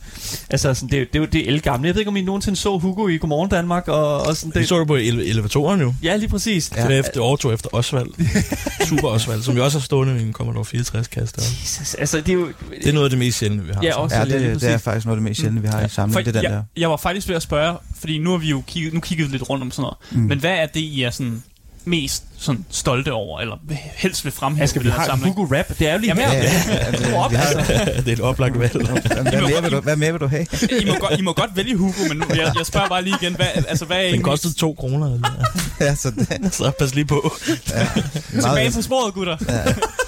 [0.50, 1.88] altså sådan, det, er, jo- det er jo det er elgamle.
[1.88, 4.60] Jeg ved ikke, om I nogensinde så Hugo i Godmorgen Danmark, og, og sådan Vi
[4.60, 4.68] det.
[4.70, 5.94] så det på ele- elevatoren jo.
[6.04, 6.72] Ja, lige præcis.
[6.76, 6.88] Ja.
[6.88, 8.08] Det, er efter, overtog efter Osvald.
[8.90, 11.36] Super Osvald, som jo også har stående i en Commodore 64-kasse.
[11.64, 12.48] Jesus, altså, det er jo...
[12.82, 13.84] Det er noget af det mest sjældne, vi har.
[13.84, 13.98] Ja, så.
[13.98, 15.84] også Ja, lige det, det er faktisk noget af det mest sjældne, vi har i
[15.84, 16.26] For, samlingen.
[16.26, 16.64] Det er den jeg, der.
[16.78, 19.50] jeg var faktisk ved at spørge, fordi nu har vi jo kigget, nu kigget lidt
[19.50, 19.98] rundt om sådan noget.
[20.12, 20.20] Mm.
[20.20, 21.44] Men hvad er det, I er sådan
[21.88, 23.56] mest sådan stolte over, eller
[23.96, 25.36] helst vil fremhæve Asger, vi har samling?
[25.36, 25.66] Hugo Rap.
[25.80, 26.34] Det er jo lige Jamen, her.
[26.34, 26.44] ja.
[26.44, 27.54] Ja, ja, altså, op, vi har,
[27.86, 28.74] det er et oplagt valg.
[28.88, 30.46] hvad, mere vil du, hvad mere vil du have?
[30.82, 33.16] I må, godt, I må godt vælge Hugo, men nu, jeg, jeg spørger bare lige
[33.22, 35.14] igen, hvad, altså, hvad er Den egentlig kostede to kroner.
[35.14, 35.30] Eller?
[35.88, 37.34] ja, så det, Så pas lige på.
[37.46, 39.38] tilbage meget, på sporet, gutter?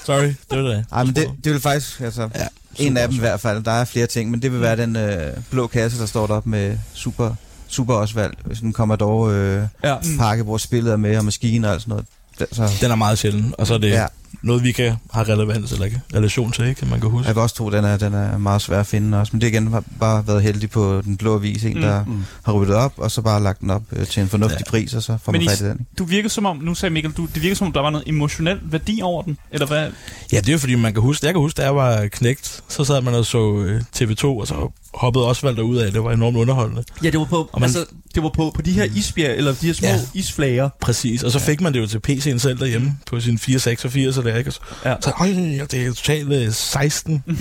[0.05, 0.85] Sorry, det var det.
[0.91, 3.71] ej, men det, det vil faktisk, altså, Ja, en af dem i hvert fald, der
[3.71, 6.77] er flere ting, men det vil være den øh, blå kasse, der står deroppe med
[6.93, 7.35] super,
[7.69, 9.95] super Osvald, sådan en Commodore øh, Ja.
[10.19, 12.05] pakke, hvor spillet er med, og maskiner og sådan noget.
[12.39, 14.05] Det, så, Den er meget sjælden, og så er det ja,
[14.41, 16.85] noget, vi kan have relevans eller ikke, relation til, ikke?
[16.85, 17.27] Man kan huske.
[17.27, 19.47] jeg vil også tro, den er, den er meget svær at finde også, men det
[19.47, 22.23] igen har bare været heldig på den blå avis, en, Mm, der mm.
[22.45, 24.69] har ryddet op, og så bare lagt den op øh, til en fornuftig Ja.
[24.69, 25.71] pris, og så får Men man fat i den.
[25.71, 25.85] ikke?
[25.97, 28.07] Du virker som om, nu sagde Mikkel, du, det virker som om, der var noget
[28.07, 29.91] emotionel værdi over den, eller hvad?
[30.31, 32.61] Ja, det er jo fordi, man kan huske, jeg kan huske, da jeg var knægt,
[32.69, 35.91] så sad man og så øh, TV2, og så hoppede Osvald derud af.
[35.91, 36.83] Det var enormt underholdende.
[37.03, 39.53] Ja, det var på, Og man- altså, det var på, på de her isbjerg, eller
[39.53, 39.99] de her små Ja.
[40.13, 40.69] isflager.
[40.81, 41.23] Præcis.
[41.23, 44.37] Og så fik man det jo til PC'en selv derhjemme på sin 486 og der,
[44.37, 44.49] ikke?
[44.49, 44.95] Og så, Ja.
[45.01, 45.27] så øj,
[45.71, 47.37] det er totalt øh, 16 øh,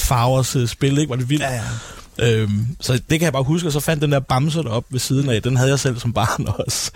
[0.00, 1.10] farvers øh, spil, ikke?
[1.10, 1.42] Var det vildt?
[1.42, 1.60] Ja, ja.
[2.18, 5.00] Øhm, så det kan jeg bare huske, og så fandt den der bamse op ved
[5.00, 5.42] siden af.
[5.42, 6.90] Den havde jeg selv som barn også.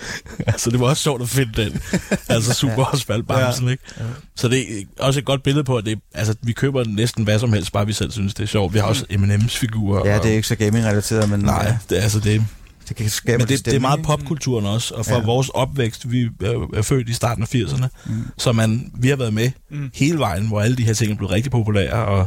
[0.47, 1.81] altså, det var også sjovt at finde den.
[2.29, 2.93] altså, super ja.
[2.93, 3.83] Osvald bamsen, ikke?
[3.99, 4.05] Ja.
[4.37, 7.39] Så det er også et godt billede på, at det, altså, vi køber næsten hvad
[7.39, 8.75] som helst, bare vi selv synes, det er sjovt.
[8.75, 10.09] Vi har også M&M's figurer.
[10.09, 12.45] Ja, og- det er ikke så gaming-relateret, men Nej, ja, det, er altså det,
[12.89, 15.19] det kan skabe men det, det er meget popkulturen også, og for Ja.
[15.19, 15.25] ja.
[15.25, 18.23] vores opvækst, vi er, er født i starten af 80'erne, Mm.
[18.39, 19.77] så man, vi har været med Mm.
[19.77, 19.91] mm.
[19.95, 22.27] hele vejen, hvor alle de her ting er blevet rigtig populære, og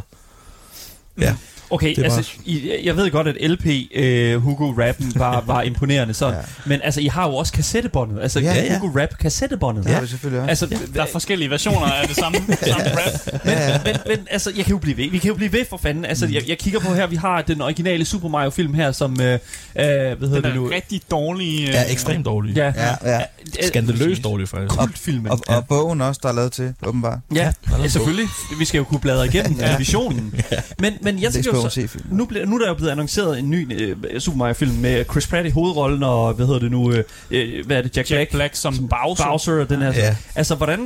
[1.20, 1.34] ja,
[1.70, 5.62] Okay, Det altså, også- I, jeg ved godt, at LP uh, Hugo Rappen var, var
[5.62, 6.38] imponerende sådan, Ja.
[6.40, 6.44] ja.
[6.66, 8.78] men altså, I har jo også kassettebåndet, altså Ja, ja, ja.
[8.78, 9.84] Hugo Rap kassettebåndet.
[9.84, 10.48] Det har vi selvfølgelig også.
[10.66, 13.44] Altså, Der er forskellige versioner af det samme, samme rap.
[13.46, 13.78] ja, ja.
[13.84, 15.10] men, men altså, jeg kan jo blive ved.
[15.10, 16.04] Vi kan jo blive ved for fanden.
[16.04, 16.32] Altså, Mm.
[16.32, 19.32] jeg, jeg kigger på her, vi har den originale Super Mario film her, som, øh,
[19.32, 19.38] øh,
[19.74, 20.66] hvad hedder Den det er nu?
[20.68, 21.68] rigtig dårlig.
[21.68, 22.56] øh, er ekstremt dårlig.
[22.56, 22.72] Ja,
[23.04, 23.20] Ja, ja.
[23.66, 24.78] Skandaløst dårlig, faktisk.
[24.78, 25.30] Kultfilmen.
[25.32, 27.18] Og, og bogen også, der er lavet til, åbenbart.
[27.34, 28.26] Ja, er ja, selvfølgelig.
[28.58, 29.76] Vi skal jo kunne bladre igennem ja.
[29.76, 30.34] visionen.
[30.78, 32.16] Men, men jeg tænker så, se filmen.
[32.18, 35.26] nu, ble, nu er der jo blevet annonceret en ny øh, Super Mario-film med Chris
[35.26, 38.18] Pratt i hovedrollen, og hvad hedder det nu, øh, øh, hvad er det, Jack, Jack
[38.18, 39.24] Black, Black som Bowser.
[39.24, 39.92] Bowser og den her.
[39.94, 40.16] Ja.
[40.34, 40.80] Altså, hvordan,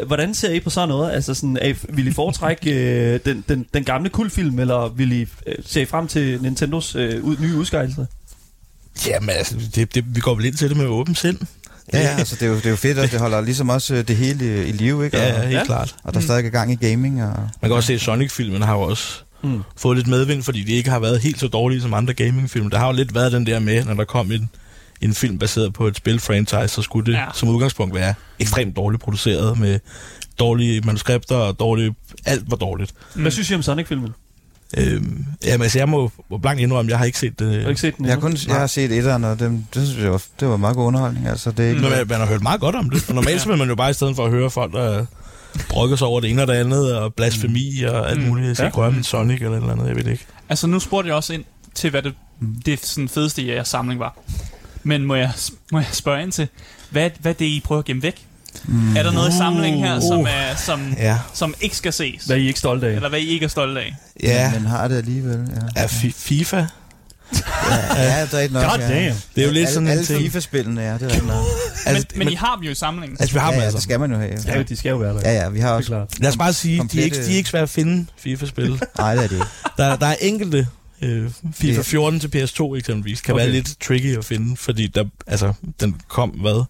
[0.00, 1.12] øh, hvordan ser I på sådan noget?
[1.12, 2.70] Altså, sådan, er I, vil I foretrække
[3.14, 7.24] øh, den, den, den gamle kultfilm, eller vil I øh, se frem til Nintendos øh,
[7.24, 8.06] ud, nye udskejelse?
[9.06, 11.38] Jamen, altså, det, det, vi går vel ind til det med åben sind.
[11.92, 13.94] Ja, ja, altså det er jo, det er jo fedt, og det holder ligesom også
[13.94, 15.16] øh, det hele i, i live, ikke?
[15.16, 15.58] Ja, Og, ja, helt Ja.
[15.58, 15.64] ja.
[15.64, 15.94] klart.
[16.04, 17.28] og der er stadig gang i gaming, og
[17.60, 19.62] Man kan også se, at Sonic-filmen har jo også Mm.
[19.76, 22.70] fået lidt medvind, fordi de ikke har været helt så dårlige som andre gaming-film.
[22.70, 24.50] Der har jo lidt været den der med, når der kom en,
[25.00, 27.24] en film baseret på et spil-franchise, så skulle det Ja.
[27.34, 29.78] som udgangspunkt være ekstremt dårligt produceret med
[30.38, 31.94] dårlige manuskripter og dårlige...
[32.26, 32.94] Alt var dårligt.
[33.14, 33.20] Mm.
[33.22, 34.10] Hvad synes I om Sonic-filmen?
[34.78, 37.62] Øhm, jamen, altså, jeg må, må blankt indrømme, jeg har ikke set det.
[37.62, 40.12] Har ikke set den jeg, kun, jeg har set etteren, og det, det synes jeg
[40.12, 41.26] var, det var meget god underholdning.
[41.28, 43.08] Altså, det er ikke, Men man, man har hørt meget godt om det.
[43.08, 45.06] Og normalt så vil man jo bare i stedet for at høre folk, der
[45.68, 48.26] brokker sig over det ene og det andet, og blasfemi og alt Mm.
[48.28, 48.46] muligt.
[48.48, 48.68] Jeg skal Ja.
[48.68, 50.26] ikke røre min Sonic eller et eller andet, jeg ved det ikke.
[50.48, 52.14] Altså, nu spurgte jeg også ind til, hvad det,
[52.66, 54.18] det sådan fedeste i jeres samling var.
[54.82, 55.32] Men må jeg,
[55.72, 56.48] må jeg spørge ind til,
[56.90, 58.26] hvad, hvad er det, I prøver at gemme væk?
[58.64, 60.28] mm, Er der noget i samlingen her, som, Uh.
[60.30, 61.18] er, som, Ja.
[61.34, 62.24] som ikke skal ses?
[62.24, 62.92] Hvad er I ikke stolte af?
[62.94, 63.94] Eller hvad I ikke er stolte af?
[64.22, 65.80] Ja, Men, har det alligevel, ja.
[65.80, 66.66] ja fi- FIFA.
[67.70, 68.64] Ja, ja det er ikke nok.
[68.64, 68.88] God ja.
[68.88, 69.16] damn.
[69.34, 70.20] Det er jo lidt alle, sådan en alle ting.
[70.22, 71.44] FIFA-spillene, ja, det er rigtig nok.
[71.86, 73.16] Altså, men, men, I har dem jo i samlingen.
[73.20, 73.76] Altså, vi har Ja, dem ja, altså.
[73.76, 74.38] det skal man jo have.
[74.46, 75.30] Ja, de skal jo være der.
[75.30, 75.86] Ja, ja, vi har også...
[75.88, 76.20] klart.
[76.20, 78.70] Lad os bare sige, de er, ikke, de er ikke svære at finde FIFA-spil.
[78.98, 79.46] Nej, det er det ikke.
[79.76, 80.66] der, der er enkelte
[81.02, 83.42] øh, FIFA Det- 14 til PS2 eksempelvis, kan okay.
[83.44, 86.64] være lidt tricky at finde, fordi der, altså, den kom, hvad?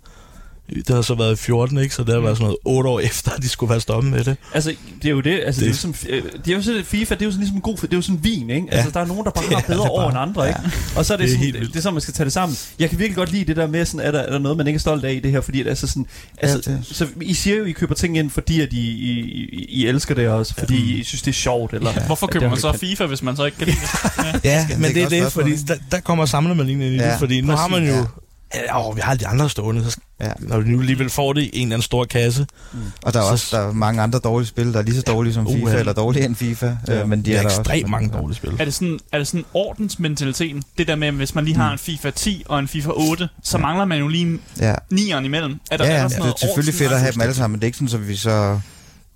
[0.76, 1.94] Det har så været i 14, ikke?
[1.94, 4.24] Så det har været sådan noget 8 år efter, at de skulle være stoppet med
[4.24, 4.36] det.
[4.54, 5.40] Altså, det er jo det.
[5.46, 7.40] Altså, det, Det- er, ligesom, øh, det er jo sådan, FIFA, det er jo sådan
[7.40, 8.66] ligesom en god, det er jo sådan vin, ikke?
[8.72, 8.76] Ja.
[8.76, 10.60] Altså, der er nogen, der bare har Ja, bedre er år bare- end andre, ikke?
[10.96, 12.24] Og så er det, Det er sådan, helt det, det er sådan, man skal tage
[12.24, 12.58] det sammen.
[12.78, 14.66] Jeg kan virkelig godt lide det der med, sådan, er der, er der noget, man
[14.66, 16.06] ikke er stolt af i det her, fordi at, altså sådan,
[16.38, 19.20] altså, Ja, det- så I siger jo, I køber ting ind, fordi at I, I,
[19.52, 21.90] I, I elsker det også, fordi I synes, det er sjovt, eller...
[21.96, 22.06] Ja.
[22.06, 22.72] Hvorfor køber man er så.
[22.72, 24.44] FIFA, hvis man så ikke kan lide det?
[24.44, 27.10] Ja, er men et det er det, fordi der, der kommer samlermændingen ind i Ja,
[27.10, 27.96] det, fordi nu har man jo Ja.
[27.98, 28.04] Ja,
[28.74, 30.26] åh, vi har de andre stående, så Ja.
[30.26, 30.32] ja.
[30.38, 32.46] når vi nu alligevel får det i en eller anden stor kasse.
[33.02, 35.02] Og der er Så- også der er mange andre dårlige spil, der er lige så
[35.02, 35.76] dårlige som FIFA, Uha.
[35.78, 36.76] eller dårligere end FIFA.
[36.88, 37.60] Ja, øh, men de er er der også.
[37.60, 38.56] ekstremt mange dårlige spil.
[38.58, 40.62] Er det sådan, er det sådan ordensmentaliteten?
[40.78, 41.72] Det der med, at hvis man lige har Mm.
[41.72, 45.60] en FIFA 10 og en FIFA 8, så mangler man jo lige Ja, nieren imellem.
[45.70, 47.20] Er der, ja, er ja der det sådan er noget selvfølgelig fedt at have dem
[47.20, 48.60] alle sammen, men det er ikke sådan, at vi så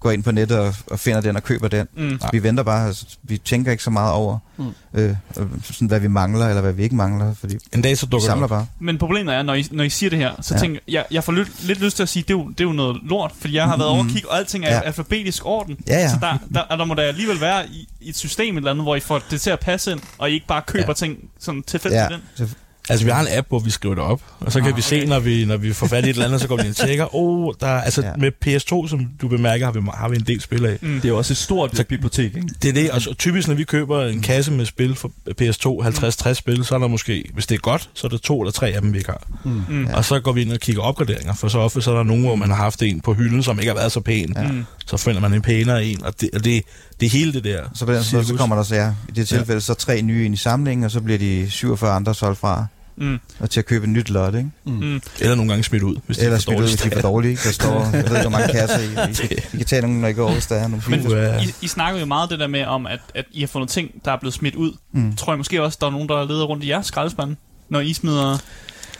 [0.04, 1.86] går ind på nettet og, og finder den og køber den.
[1.96, 2.20] Mm.
[2.32, 4.64] Vi venter bare, altså, vi tænker ikke så meget over, Mm.
[4.94, 8.06] øh, øh, sådan, hvad vi mangler, eller hvad vi ikke mangler, fordi En dag så
[8.06, 8.50] dukker samler op.
[8.50, 8.66] bare.
[8.78, 10.60] Men problemet er, når I, når I siger det her, så Ja.
[10.60, 12.64] tænker jeg, jeg får lidt, lidt lyst til at sige, det er, jo, det er
[12.64, 13.94] jo noget lort, fordi jeg har været Mhm.
[13.98, 14.80] over og kigge, og alting er Ja.
[14.80, 15.76] alfabetisk orden.
[15.88, 16.08] Ja, ja.
[16.10, 16.38] Så der,
[16.68, 19.00] der, der må der alligevel være i, i et system et eller andet, hvor I
[19.00, 20.88] får det til at passe ind, og I ikke bare køber Ja.
[20.88, 20.94] ja.
[20.94, 22.48] ting sådan tilfældigt Ja, ind.
[22.86, 24.76] Så, Altså, vi har en app, hvor vi skriver det op, og så kan Ah,
[24.76, 25.06] vi se, okay.
[25.08, 26.76] når vi, når vi får fat i et eller andet, så går vi ind og
[26.76, 27.14] tjekker.
[27.16, 28.10] Oh, der, er- altså, Ja.
[28.18, 30.78] med PS2, som du bemærker, har vi, har vi en del spil af.
[30.82, 30.94] Mm.
[30.94, 32.48] Det er jo også et stort Så- bibliotek, ikke?
[32.62, 35.82] Det er det, og så, typisk når vi køber en kasse med spil for PS2,
[35.82, 38.52] 50-60 spil, så er der måske, hvis det er godt, så er der to eller
[38.52, 39.26] tre af dem, vi ikke har.
[39.44, 39.84] Mm.
[39.86, 39.96] Ja.
[39.96, 42.24] Og så går vi ind og kigger opgraderinger, for så ofte så er der nogen,
[42.24, 44.32] hvor man har haft en på hylden, som ikke har været så pæn.
[44.36, 44.42] Ja.
[44.48, 44.64] Mm.
[44.86, 46.62] Så finder man en pænere en, og det, og det,
[47.00, 47.62] det er hele det der.
[47.74, 50.24] så på den måde, så kommer der så, ja, i det tilfælde, så tre nye
[50.24, 52.66] ind i samlingen, og så bliver de 47 andre solgt fra,
[52.96, 53.18] Mm.
[53.40, 54.50] og til at købe et nyt lot, ikke?
[54.64, 55.00] Mm.
[55.20, 56.88] Eller nogle gange smidt ud, hvis Eller de er for spille ud, dårlige hvis de
[56.88, 57.38] er for dårlige.
[57.44, 59.10] Der står, jeg ved ikke, hvor mange kasser i.
[59.10, 61.02] I, kan, I kan tage nogle, når I går over, hvis der er nogle Men
[61.02, 61.14] fine.
[61.16, 61.40] Ja.
[61.42, 63.90] I, I snakker jo meget det der med, om at, at I har fundet ting,
[64.04, 64.72] der er blevet smidt ud.
[64.92, 65.16] Mm.
[65.16, 67.36] Tror jeg måske også, der er nogen, der leder rundt i jeres skraldespande,
[67.68, 68.38] når I smider...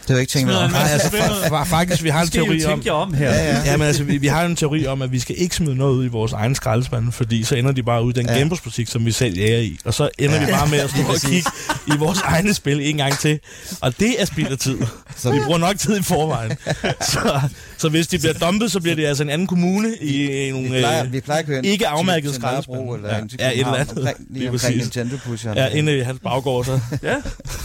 [0.04, 0.70] Det har jeg ikke tænkt mig om.
[0.70, 2.70] Nej, altså, fa- fa- faktisk, vi har en teori om...
[2.70, 3.30] tænke jer om her.
[3.30, 3.62] Ja, ja.
[3.64, 5.96] Ja, men altså, vi, vi har en teori om, at vi skal ikke smide noget
[5.96, 8.34] ud i vores egen skraldespande, fordi så ender de bare ud i den Ja.
[8.38, 9.78] genbrugsbutik, som vi selv jager i.
[9.84, 10.44] Og så ender Ja.
[10.46, 11.50] vi bare med at stå og kigge
[11.86, 13.40] i vores egne spil en gang til.
[13.80, 14.78] Og det er spild af tid.
[15.16, 16.52] Så vi bruger nok tid i forvejen.
[17.00, 17.40] Så,
[17.78, 20.68] så hvis de bliver dumpet, så bliver det altså en anden kommune i nogle...
[20.70, 22.94] Vi plejer, øh, vi plejer at køre ikke afmærket skraldespand.
[22.96, 23.20] eller Ja.
[23.38, 23.98] Ja, et eller andet.
[23.98, 24.82] Omkring, lige omkring præcis.
[24.94, 25.58] Nintendo pusheren.
[25.58, 26.80] Ja, inde i hans baggård, så.
[27.02, 27.14] Ja,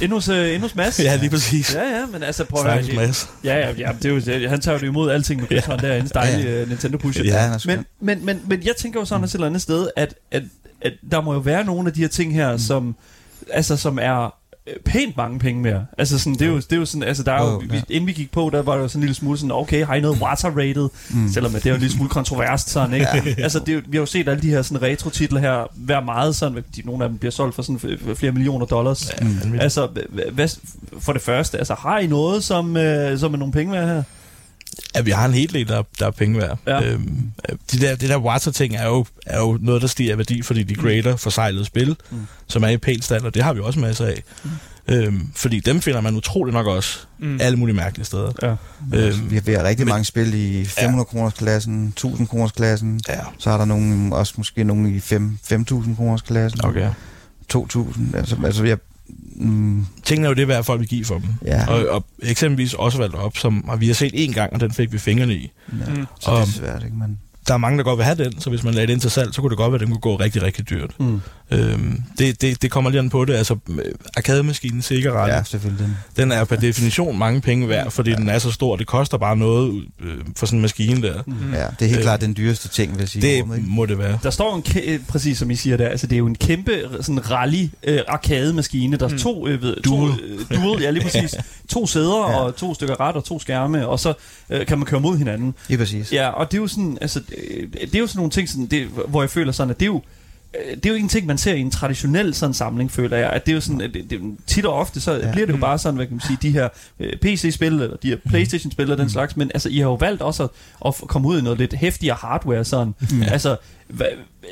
[0.01, 0.99] endnu hos, øh, endnu hos Mads.
[0.99, 1.75] Ja, lige præcis.
[1.75, 2.95] Ja, ja, men altså prøv at høre.
[2.95, 3.29] Mads.
[3.43, 5.79] Ja, ja, ja, det er jo, det, han tager jo det imod alting med krydseren
[5.81, 5.87] ja.
[5.87, 6.09] derinde.
[6.09, 6.65] Dejlig Ja, ja.
[6.65, 7.23] Nintendo pusher.
[7.23, 9.89] Ja, han er men, men, men, men jeg tænker jo sådan et eller andet sted,
[9.95, 10.43] at, at,
[10.81, 12.59] at der må jo være nogle af de her ting her, mm.
[12.59, 12.95] som,
[13.51, 14.38] altså, som er
[14.85, 15.85] pænt mange penge mere.
[15.97, 17.73] Altså sådan, det er jo, det er jo sådan, altså der er jo, Oh, ja.
[17.75, 19.85] vi, inden vi gik på, der var der jo sådan en lille smule sådan, okay,
[19.85, 20.89] har I noget water rated?
[21.09, 21.29] Mm.
[21.33, 23.07] Selvom det er jo en lille smule kontroverst sådan, ikke?
[23.37, 23.43] ja.
[23.43, 26.05] Altså det er, jo- vi har jo set alle de her sådan retro-titler her, være
[26.05, 29.11] meget sådan, de, nogle af dem bliver solgt for sådan flere millioner dollars.
[29.21, 29.63] Vanvittigt.
[29.63, 30.47] Altså, hva- hvad,
[30.99, 34.03] for det første, altså har I noget, som, øh, som er nogle penge værd her?
[34.95, 36.57] Ja, vi har en hel del, der, der er penge værd.
[36.67, 36.83] Ja.
[36.85, 40.17] Øhm, øh, de der, det der water-ting er jo, er jo noget, der stiger i
[40.17, 42.17] værdi, fordi de grader forsejlede spil, Mm.
[42.17, 42.25] mm.
[42.47, 44.23] som er i pænt stand, og det har vi også masser af.
[44.43, 44.49] Mm.
[44.87, 47.27] Øhm, fordi dem finder man utrolig nok også Mm.
[47.27, 47.37] mm.
[47.41, 48.31] alle mulige mærkelige steder.
[48.41, 48.55] Ja.
[48.97, 52.51] Øhm, Vi har, vi har rigtig men- mange spil i 500 kroners klassen, 1000 kroners
[52.51, 53.01] klassen.
[53.07, 56.65] ja, Så er der nogle, også måske nogle i 5 5.000 kroners klassen.
[56.65, 56.89] okay.
[57.53, 58.15] 2.000.
[58.17, 58.77] Altså, altså jeg,
[59.39, 61.29] mm, Tingene er jo det værd, folk vil give for dem.
[61.45, 64.71] ja, Og, og eksempelvis også valgt op, som vi har set en gang, og den
[64.71, 65.51] fik vi fingrene i.
[65.79, 65.93] ja.
[65.93, 66.05] Mm.
[66.19, 66.95] Så det er svært, ikke?
[66.95, 69.11] Men, Der er mange, der godt vil have den, så hvis man lagde den til
[69.11, 70.91] salg, så kunne det godt være, at den kunne gå rigtig, rigtig dyrt.
[70.99, 71.21] Mm.
[71.51, 73.33] Øhm, det, det, det kommer lige an på det.
[73.33, 73.77] Altså, øh,
[74.17, 75.43] arkademaskinen Sega ja, ja.
[75.43, 75.85] selvfølgelig.
[75.85, 75.97] Den.
[76.17, 78.15] den er per definition mange penge værd, fordi ja.
[78.15, 78.75] den er så stor.
[78.75, 81.21] Det koster bare noget øh, for sådan en maskine der.
[81.27, 81.33] Mm.
[81.33, 81.53] Mm.
[81.53, 83.21] Ja, det er helt Øh, klart den dyreste ting, vil jeg sige.
[83.21, 83.69] Det rummet, ikke?
[83.69, 84.19] må det være.
[84.23, 86.71] Der står en, kæ- præcis som I siger der, altså det er jo en kæmpe
[87.01, 89.17] sådan rally øh, arcade maskine, der er Mm.
[89.17, 90.11] to, øh, ved, Dual.
[90.11, 90.17] to
[90.51, 91.35] øh, dual, ja lige præcis,
[91.73, 92.35] to sæder Ja.
[92.39, 94.13] og to stykker ret og to skærme, og så
[94.49, 95.53] øh, kan man køre mod hinanden.
[95.67, 96.13] Lige præcis.
[96.13, 97.21] Ja, og det er jo sådan, altså,
[97.81, 99.87] det er jo sådan nogle ting, sådan, det, hvor jeg føler sådan, at det er
[99.87, 100.01] jo,
[100.53, 103.17] øh, det er jo ikke en ting, man ser i en traditionel sådan samling, føler
[103.17, 103.29] jeg.
[103.29, 105.25] At det er jo sådan, at det, det, tit og ofte, så Ja.
[105.25, 105.31] ja.
[105.31, 105.61] bliver det jo Mm.
[105.61, 108.97] bare sådan, hvad kan man sige, de her øh, PC-spil, eller de her Playstation-spil og
[108.97, 110.49] den slags, men altså, I har jo valgt også at,
[111.01, 112.93] at komme ud i noget lidt hæftigere hardware, sådan.
[113.11, 113.21] Mm.
[113.21, 113.55] Altså,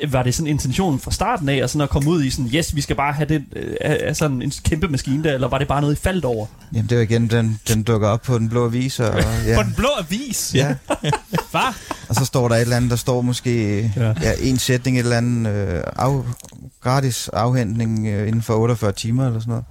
[0.08, 2.76] var det sådan intentionen fra starten af, at, sådan at komme ud i sådan, yes,
[2.76, 5.82] vi skal bare have den, øh, sådan en kæmpe maskine der, eller var det bare
[5.82, 6.45] noget, I faldt over?
[6.73, 9.19] Jamen, det er jo igen, den, den dukker op på den blå avis, og, På
[9.47, 10.52] ja, den blå avis?
[10.56, 10.76] ja,
[11.52, 11.73] Hvad?
[12.10, 14.13] og så står der et eller andet, der står måske Ja.
[14.21, 14.34] ja.
[14.41, 16.23] En sætning, et eller andet øh, af,
[16.82, 19.65] gratis afhentning øh, inden for 48 timer, eller sådan noget.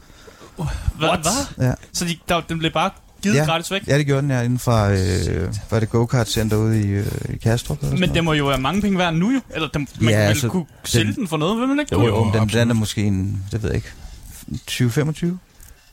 [0.98, 1.08] Hvad?
[1.08, 1.20] What?
[1.20, 1.66] Hvad?
[1.66, 1.72] Ja.
[1.92, 2.90] Så de, der, den blev bare
[3.22, 3.44] givet Ja.
[3.44, 3.82] gratis væk?
[3.88, 7.06] Ja, det gjorde den her inden fra, øh, var det go-kart center ude i, øh,
[7.28, 7.82] i Kastrup.
[7.82, 9.40] Eller Men det må jo være mange penge værd nu jo.
[9.54, 11.94] Eller den, man Ja, ja, altså, kunne sælge den- den for noget, vil man ikke?
[11.94, 12.52] Jo, jo, Jo, den, absolut.
[12.52, 13.88] den er måske en, det ved jeg ikke,
[14.70, 15.38] 20-25?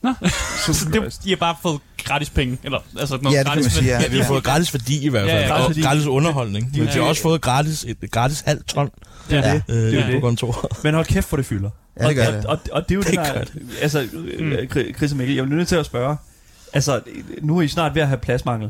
[0.66, 2.58] Så det, I har bare fået gratis penge.
[2.64, 4.02] Eller, altså noget Ja, det kan gratis, man sige, ja.
[4.02, 5.82] Ja, vi har fået gratis værdi i hvert fald, Ja, ja, ja, gratis og værdi.
[5.82, 6.66] gratis underholdning.
[6.66, 7.04] Men Ja, vi har ja.
[7.10, 8.90] også fået gratis, et gratis halvt ton
[9.30, 9.54] Det er Ja.
[9.54, 9.64] det.
[9.70, 10.22] øh, Det er på det.
[10.22, 10.84] kontoret.
[10.84, 11.70] Men hold kæft, for det fylder.
[12.00, 12.46] Ja, det gør og, det.
[12.46, 13.44] Og, og, og det er jo Det det, der,
[13.82, 14.46] altså, Mm.
[14.46, 14.94] mm.
[14.98, 16.18] Chris og Mikkel, jeg bliver nødt til at spørge,
[16.74, 17.02] altså,
[17.42, 18.70] nu er I snart ved at have pladsmangel.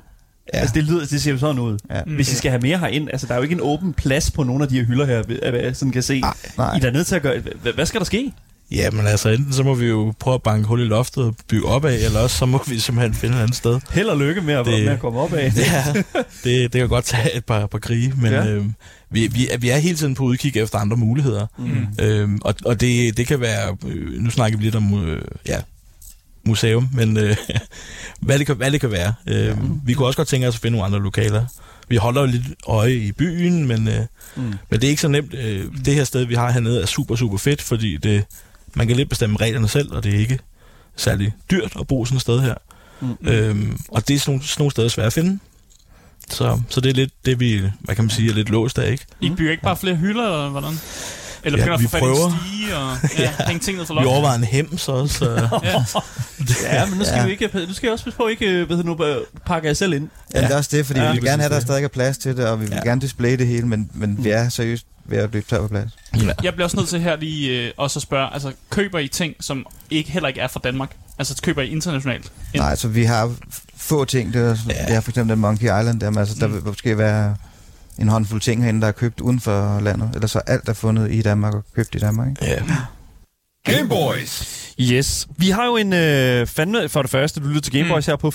[0.54, 0.60] Ja.
[0.60, 1.78] Altså, det, lyder, det ser jo sådan ud.
[1.90, 2.02] Ja.
[2.08, 2.16] Mm.
[2.16, 4.44] Hvis I skal have mere herind, altså, der er jo ikke en åben plads på
[4.44, 6.20] nogle af de her hylder her, hvad jeg sådan kan se.
[6.20, 6.74] Nej, nej.
[6.74, 7.42] I er da nødt til at gøre,
[7.76, 8.34] hvad, skal der ske?
[8.72, 11.36] Ja, men altså, enten så må vi jo prøve at banke hul i loftet og
[11.48, 13.80] bygge op af, eller også så må vi simpelthen finde et andet sted.
[13.92, 15.52] Held og lykke med at, Det- med at komme op af.
[15.58, 15.94] Ja,
[16.44, 18.48] det, det kan godt tage et par, par krige, men Ja.
[18.48, 18.74] øhm,
[19.10, 21.48] vi, vi, er- vi er hele tiden på udkig efter andre muligheder.
[21.58, 21.88] Mm.
[22.06, 25.58] Øhm, og og det, det kan være, øh, nu snakker vi lidt om øh, ja,
[26.46, 27.38] museum, men øh,
[28.22, 29.14] hvad, det kan, hvad det kan være.
[29.28, 31.46] Øh, Vi kunne også godt tænke os at finde nogle andre lokaler.
[31.88, 34.00] Vi holder jo lidt øje i byen, men, øh,
[34.36, 34.42] Mm.
[34.44, 35.34] men det er ikke så nemt.
[35.34, 38.24] Øh, det her sted, vi har hernede, er super, super fedt, fordi det,
[38.74, 40.40] man kan lidt bestemme reglerne selv, og det er ikke
[40.96, 42.56] særlig dyrt at bo sådan et sted her.
[43.02, 43.18] Mm.
[43.28, 45.40] Øhm, og det er sådan nogle, sådan nogle steder svært at finde.
[46.30, 48.92] Så, så det er lidt det, vi, hvad kan man sige, er lidt låst af,
[48.92, 49.06] ikke?
[49.22, 50.80] I bygger ikke bare flere hylder, eller hvordan?
[51.46, 53.86] Eller Ja, begynder vi at få fat i en stige, og ja, hænge ting ned
[53.86, 55.14] for Vi overvejer en hems også.
[55.18, 55.84] Så, Ja.
[56.74, 57.20] Ja, men nu skal Ja.
[57.20, 57.26] ja.
[57.26, 59.94] vi ikke, nu skal jeg også passe på, ikke det nu, øh, pakke jer selv
[59.94, 60.10] ind.
[60.34, 61.68] Ja, det er også det, fordi Ja, ja, vi vil gerne have, at der det.
[61.68, 62.78] stadig er plads til det, og vi vil Ja.
[62.78, 62.84] ja.
[62.90, 65.92] gerne displaye det hele, men, men vi er seriøst ved at løbe tør på plads.
[66.16, 66.32] ja.
[66.44, 69.36] Jeg bliver også nødt til her lige øh, også at spørge, altså køber I ting,
[69.42, 70.92] som ikke heller ikke er fra Danmark?
[71.20, 72.32] Altså køber I internationalt?
[72.54, 73.32] En- Nej, så vi har
[73.78, 74.34] få ting.
[74.34, 74.74] Det er, ja.
[74.76, 74.88] Ja.
[74.88, 76.54] Vi har for eksempel den Monkey Island der, men altså, der Mm.
[76.54, 77.36] vil måske være
[78.00, 80.10] en håndfuld ting herinde, der er købt uden for landet.
[80.14, 82.28] Eller så alt er fundet i Danmark og købt i Danmark.
[82.30, 82.46] Ikke?
[82.46, 82.64] ja.
[83.66, 84.60] Game Boys.
[84.80, 85.28] Yes.
[85.38, 88.12] Vi har jo en øh, fandme, for det første, du lytter til Gameboys mm.
[88.12, 88.28] her på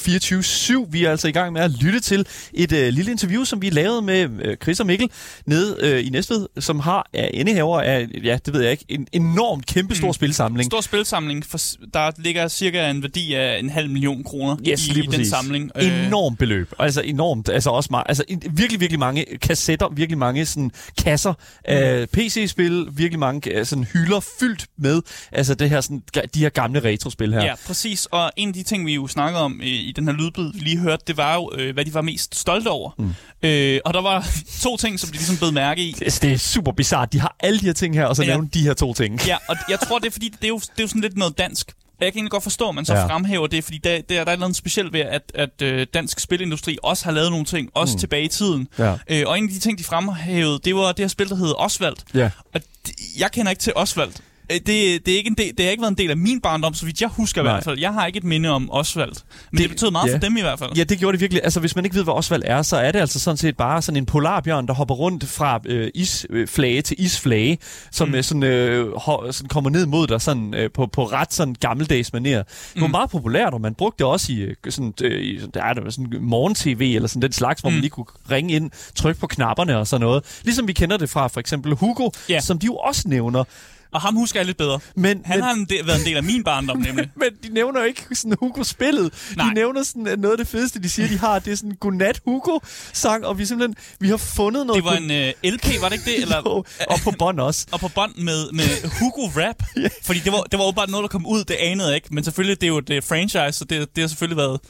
[0.87, 0.91] 24-7.
[0.91, 3.71] Vi er altså i gang med at lytte til et øh, lille interview, som vi
[3.71, 5.11] lavede med øh, Chris og Mikkel
[5.47, 9.07] nede øh, i Næstved, som har øh, indehaver af, ja, det ved jeg ikke, en
[9.13, 10.09] enormt kæmpe stor Mm.
[10.09, 10.13] mm.
[10.15, 10.65] spilsamling.
[10.71, 11.59] Stor spilsamling, for,
[11.95, 15.27] der ligger cirka en værdi af en halv million kroner Yes, i, lige i den
[15.27, 15.71] samling.
[15.77, 16.73] Øh, Enormt beløb.
[16.79, 17.49] Altså enormt.
[17.49, 20.71] Altså også meget, altså en, virkelig, virkelig mange kassetter, virkelig mange sådan
[21.05, 25.03] kasser af PC-spil, virkelig mange øh, sådan hylder fyldt med
[25.33, 26.03] altså det her sådan,
[26.35, 27.45] de her gamle retrospil her.
[27.45, 28.07] Ja, præcis.
[28.07, 30.59] Og en af de ting, vi jo snakkede om i, i den her lydbid, vi
[30.59, 32.91] lige hørte, det var jo, øh, hvad de var mest stolte over.
[32.99, 33.15] Mm.
[33.43, 34.27] Øh, og der var
[34.63, 35.95] to ting, som de ligesom blev mærke i.
[36.03, 37.13] Altså, det er super bizart.
[37.13, 38.29] De har alle de her ting her, og så Ja.
[38.29, 39.27] nævner de her to ting.
[39.27, 41.17] Ja, og jeg tror, det er fordi, det er jo, det er jo sådan lidt
[41.17, 41.73] noget dansk.
[41.99, 43.07] Og jeg kan egentlig godt forstå, at man så ja.
[43.07, 46.79] Fremhæver det, fordi der, der, der er noget specielt ved, at, at øh, dansk spilindustri
[46.83, 47.99] også har lavet nogle ting, også mm.
[47.99, 48.69] tilbage i tiden.
[48.79, 48.95] Ja.
[49.09, 51.55] Øh, og en af de ting, de fremhævede, det var det her spil, der hedder
[51.55, 51.97] Osvald.
[52.15, 52.31] Ja.
[52.55, 54.11] Og det, jeg kender ikke til Osvald.
[54.53, 54.67] Øh, Det,
[55.07, 56.87] det, er ikke en del, det har ikke været en del af min barndom, så
[56.87, 57.53] vidt jeg husker i Nej.
[57.53, 57.79] hvert fald.
[57.79, 59.09] Jeg har ikke et minde om Osvald.
[59.09, 60.15] Men det, Det- det betød meget ja.
[60.15, 60.71] for dem i hvert fald.
[60.77, 61.45] Ja, det gjorde det virkelig.
[61.45, 63.83] Altså, hvis man ikke ved, hvad Osvald er, så er det altså sådan set bare
[63.83, 67.59] sådan en polarbjørn, der hopper rundt fra øh, isflage til isflage,
[67.91, 68.15] som Mm.
[68.15, 68.23] mm.
[68.23, 72.09] sådan, øh, ho- sådan kommer ned mod dig sådan, øh, på, på ret sådan gammeldags
[72.15, 72.21] manér.
[72.21, 72.45] Det
[72.77, 72.91] var Mm.
[72.91, 75.73] meget populært, og man brugte det også i, øh, sådan, øh, i sådan, der er
[75.73, 77.75] der sådan morgen-tv eller sådan den slags, hvor Mm.
[77.75, 80.25] man lige kunne ringe ind, trykke på knapperne og sådan noget.
[80.45, 82.41] Ligesom vi kender det fra for eksempel Hugo, Ja.
[82.41, 83.45] som de jo også nævner.
[83.93, 84.81] Og ham husker jeg lidt bedre.
[84.95, 87.11] Men, Han men, har en del, været en del af min barndom, nemlig.
[87.23, 89.13] Men de nævner jo ikke sådan Hugo-spillet.
[89.37, 89.49] Nej.
[89.49, 91.39] De nævner sådan noget af det fedeste, de siger, de har.
[91.39, 94.83] Det er sådan Godnat Hugo-sang, og vi simpelthen vi har fundet noget...
[94.85, 96.23] Det var en øh, LP, var det ikke det?
[96.23, 97.67] Eller, Jo, og på bånd også.
[97.73, 99.63] og på bånd med, med Hugo Rap.
[100.07, 102.09] Fordi det var, det var åbenbart noget, der kom ud, det anede jeg ikke.
[102.11, 104.61] Men selvfølgelig, det er jo et øh, franchise, så det, det har selvfølgelig været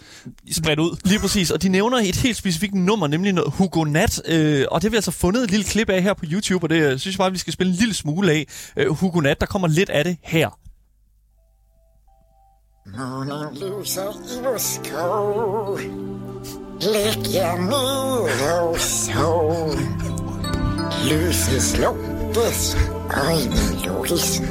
[0.53, 0.97] spredt ud.
[1.05, 4.83] Lige præcis, og de nævner et helt specifikt nummer, nemlig noget Hugo Nat, øh, og
[4.83, 6.99] det har vi altså fundet et lille klip af her på YouTube, og det øh,
[6.99, 8.47] synes jeg bare, vi skal spille en lille smule af.
[8.77, 10.49] Øh, Hugo Nat, der kommer lidt af det her.
[12.99, 15.79] Månen lyser i vores skov
[16.81, 19.71] Læg jer ned og sov
[21.11, 22.77] Lyset slukkes,
[23.27, 24.43] øjnene lukkes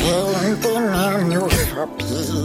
[0.00, 2.04] Dagen den er nu forbi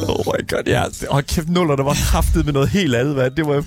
[0.10, 0.84] Oh my god, ja.
[1.10, 3.36] Og kæft, nuller, der var kraftet med noget helt andet, mand.
[3.36, 3.66] Det var...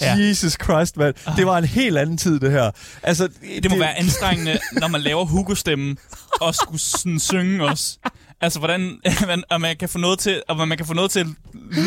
[0.00, 0.16] Ja.
[0.18, 1.14] Jesus Christ, mand.
[1.36, 2.70] Det var en helt anden tid, det her.
[3.02, 3.28] Altså,
[3.62, 5.98] Det må være anstrengende, når man laver Hugo-stemmen,
[6.40, 7.98] og skulle sådan synge også.
[8.40, 8.80] Altså, hvordan
[9.26, 11.26] man, og man kan få noget til, og man kan få noget til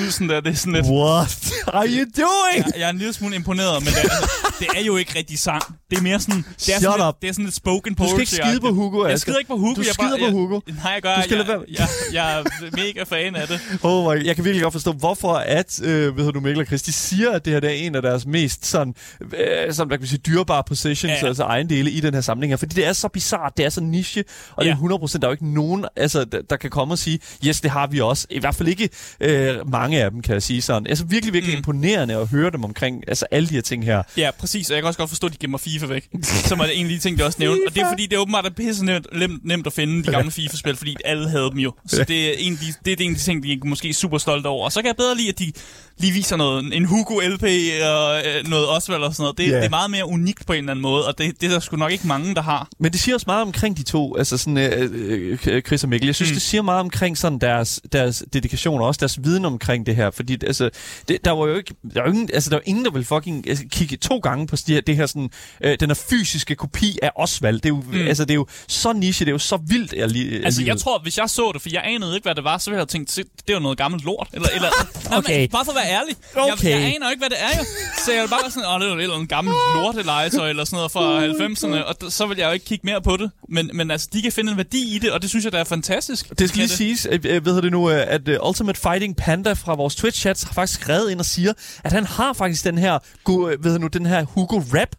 [0.09, 0.85] sådan der, det er sådan lidt...
[0.85, 2.65] What are you doing?
[2.65, 5.39] Jeg, jeg er en lille smule imponeret, men det, altså, det er jo ikke rigtig
[5.39, 5.61] sang.
[5.89, 6.37] Det er mere sådan...
[6.37, 7.15] Det er Shut sådan, up.
[7.15, 8.13] lidt, det er sådan lidt spoken Du poetry.
[8.13, 9.73] skal ikke skide på Hugo, Jeg skider ikke på Hugo.
[9.75, 10.59] Du jeg skider bare, på jeg, Hugo.
[10.83, 11.15] Nej, jeg gør.
[11.15, 11.61] Du skal jeg, være.
[11.79, 12.43] jeg, jeg, er
[12.75, 13.59] mega fan af det.
[13.83, 16.81] Oh my, jeg kan virkelig godt forstå, hvorfor at, øh, ved du, Mikkel og Chris,
[16.81, 19.97] de siger, at det her det er en af deres mest sådan, øh, sådan, hvad
[19.97, 21.27] kan man sige, dyrebare ja, ja.
[21.27, 22.57] altså ejendele i den her samling her.
[22.57, 24.23] Fordi det er så bizart, det er så niche,
[24.55, 24.69] og Ja.
[24.69, 27.19] det er 100%, der er jo ikke nogen, altså, der, der kan komme og sige,
[27.47, 28.27] yes, det har vi også.
[28.29, 30.87] I hvert fald ikke øh, mange af dem, kan jeg sige sådan.
[30.87, 31.57] Altså virkelig, virkelig Mm.
[31.57, 34.03] imponerende at høre dem omkring altså, alle de her ting her.
[34.17, 34.69] Ja, præcis.
[34.69, 36.07] Og jeg kan også godt forstå, at de gemmer FIFA væk.
[36.23, 37.61] Som er en af de ting, de også nævnte.
[37.67, 40.11] Og det er fordi, det er åbenbart er pisse nemt, nemt, nemt at finde de
[40.11, 41.73] gamle FIFA-spil, fordi alle havde dem jo.
[41.87, 43.93] Så det er en af de, det er en af de ting, de er måske
[43.93, 44.65] super stolte over.
[44.65, 45.51] Og så kan jeg bedre lide, at de
[45.99, 47.43] lige viser noget, en Hugo LP
[47.83, 49.37] og øh, noget Osvald og sådan noget.
[49.37, 49.57] Det, Ja.
[49.57, 51.59] det er meget mere unikt på en eller anden måde, og det, det er der
[51.59, 52.67] sgu nok ikke mange, der har.
[52.79, 56.07] Men det siger også meget omkring de to, altså sådan, øh, øh, Chris og Mikkel.
[56.07, 59.45] Jeg synes synes, det siger meget omkring sådan deres, deres dedikation og også deres viden
[59.45, 60.11] omkring det her.
[60.11, 60.69] Fordi altså,
[61.07, 63.05] det, der var jo ikke, der var jo ingen, altså, der var ingen, der ville
[63.05, 65.29] fucking altså, kigge to gange på det her, det her sådan,
[65.63, 67.55] øh, den her fysiske kopi af Osvald.
[67.55, 68.07] Det er jo, mm.
[68.07, 69.93] altså, det er jo så niche, det er jo så vildt.
[69.93, 72.57] Alli- Altså, jeg tror, hvis jeg så det, for jeg anede ikke, hvad det var,
[72.57, 74.27] så ville jeg have tænkt, "Se, det er jo noget gammelt lort.
[74.33, 74.69] Eller, eller,
[75.17, 75.39] Okay.
[75.39, 76.15] men, bare for at være ærlig.
[76.35, 76.69] Jeg, Okay.
[76.69, 77.65] jeg aner jo ikke, hvad det er jo.
[78.05, 80.63] Så jeg vil bare sådan, åh, det er jo et eller andet gammelt lortelegetøj, eller
[80.65, 81.25] sådan noget fra
[81.79, 83.31] 90'erne, og d- så vil jeg jo ikke kigge mere på det.
[83.49, 85.59] Men, men altså, de kan finde en værdi i det, og det synes jeg, der
[85.59, 86.29] er fantastisk.
[86.39, 89.75] Det skal lige siges, øh, ved det nu, øh, at øh, Ultimate Fighting Panda fra
[89.75, 91.53] vores Twitch-chats har faktisk skrevet ind og siger,
[91.83, 92.99] at han har faktisk den her,
[93.29, 94.89] øh, ved nu, den her Hugo Rap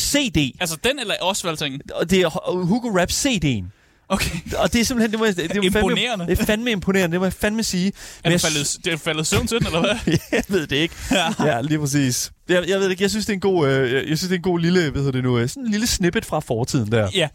[0.00, 0.52] CD.
[0.60, 1.80] Altså, den eller Osvald-tingen?
[1.94, 3.64] Og det er Hu- Hugo Rap CD'en.
[4.08, 4.30] Okay.
[4.62, 6.08] Og det er simpelthen, det må, jeg- det jo Imponerende.
[6.08, 7.92] Fandme, det er fandme imponerende, det må jeg fandme sige.
[8.24, 10.16] Er du faldet, det er faldet søvn til den, eller hvad?
[10.32, 10.94] jeg ved det ikke.
[11.10, 12.30] Ja, ja lige præcis.
[12.48, 14.30] Jeg, jeg ved det ikke, jeg synes, det er en god, øh, jeg synes, det
[14.30, 16.92] er en god lille, hvad hedder det nu, øh, sådan en lille snippet fra fortiden
[16.92, 17.08] der.
[17.14, 17.28] Ja,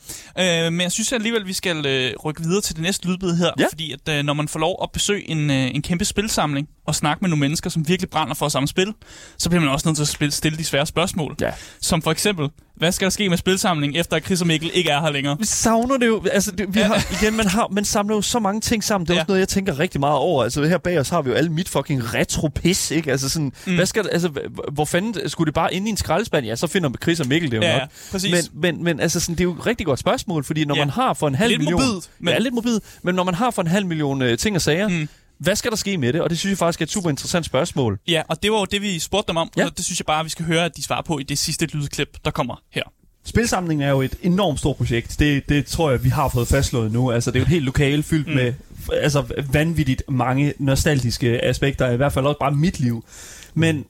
[0.66, 3.52] øh, men jeg synes alligevel, vi skal øh, rykke videre til det næste lydbid her.
[3.60, 3.66] Ja.
[3.72, 6.96] Fordi at, øh, når man får lov at besøge en, øh, en kæmpe spilsamling og
[6.96, 8.94] snakke med nogle mennesker, som virkelig brænder for samme spil,
[9.38, 11.36] så bliver man også nødt til at spille, stille de svære spørgsmål.
[11.42, 11.52] Ja.
[11.82, 12.50] Som for eksempel,
[12.80, 15.38] hvad skal der ske med spilsamlingen, efter at Chris og Mikkel ikke er her længere?
[15.40, 16.24] Vi savner det jo.
[16.32, 16.88] Altså, det, vi Ja.
[16.88, 19.06] har, igen, man, har, man samler jo så mange ting sammen.
[19.08, 19.22] Det er Ja.
[19.22, 20.44] også noget, jeg tænker rigtig meget over.
[20.44, 23.12] Altså, her bag os har vi jo alle mit fucking retro-pis, ikke?
[23.12, 23.76] Altså, sådan, mm.
[23.76, 24.32] hvad skal, altså,
[24.72, 26.46] hvor fanden skulle det bare ind i en skraldespand?
[26.46, 27.82] Ja, så finder Chris og Mikkel det jo Ja, nok.
[27.82, 28.32] ja, præcis.
[28.54, 30.82] Men, men, men altså, sådan, det er jo et rigtig godt spørgsmål, fordi når Ja.
[30.82, 31.82] man har for en halv Lidt million...
[31.82, 32.80] morbidt, men- Ja, lidt mobil.
[33.04, 35.08] Men når man har for en halv million øh, ting og sager, Mm.
[35.40, 36.22] Hvad skal der ske med det?
[36.22, 38.00] Og det synes jeg faktisk er et super interessant spørgsmål.
[38.08, 39.66] Ja, og det var jo det, vi spurgte dem om, Ja.
[39.66, 41.66] og det synes jeg bare, vi skal høre, at de svarer på i det sidste
[41.66, 42.84] lydklip, der kommer her.
[43.26, 45.16] Spilsamlingen er jo et enormt stort projekt.
[45.20, 47.12] Det, det tror jeg, vi har fået fastslået nu.
[47.12, 48.34] Altså, det er jo et helt lokale fyldt Mm.
[48.34, 48.54] med
[48.94, 53.06] altså, vanvittigt mange nostalgiske aspekter, i hvert fald også bare mit liv.
[53.54, 53.86] Men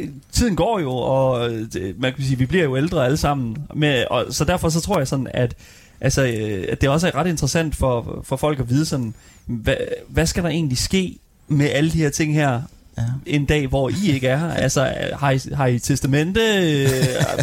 [0.00, 3.56] øh, tiden går jo, og øh, man kan sige, vi bliver jo ældre alle sammen.
[3.74, 5.54] Med, og, så derfor så tror jeg sådan, at,
[6.00, 9.14] altså, øh, at det også er ret interessant for, for folk at vide sådan,
[9.48, 9.74] hvad,
[10.08, 11.18] hvad skal der egentlig ske
[11.48, 12.60] med alle de her ting her,
[12.98, 13.02] Ja.
[13.26, 14.50] en dag, hvor I ikke er her?
[14.54, 16.40] Altså, har I, har I testamente?
[16.40, 16.88] Øh,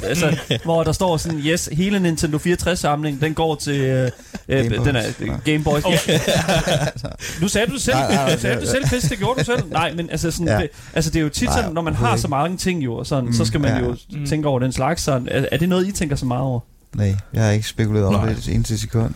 [0.10, 4.12] altså, hvor der står sådan, yes, hele Nintendo 64-samling, den går til øh,
[4.48, 5.04] øh, Game den er.
[5.46, 5.84] Game Boys.
[6.08, 6.20] Ja.
[7.42, 9.72] nu sagde du selv, Nej, nej, nu sagde du selv, Chris, det gjorde du selv.
[9.72, 10.58] Nej, men altså, sådan, Ja.
[10.58, 12.96] det, altså det er jo tit Nej, sådan, når man har så mange ting jo,
[12.96, 13.80] og sådan, Mm, så skal man ja.
[13.90, 14.26] jo Mm.
[14.26, 15.04] tænke over den slags.
[15.04, 15.28] Sådan.
[15.32, 16.60] Er, er det noget, I tænker så meget over?
[16.96, 18.30] Nej, jeg har ikke spekuleret over Nej.
[18.34, 19.14] det et eneste sekund.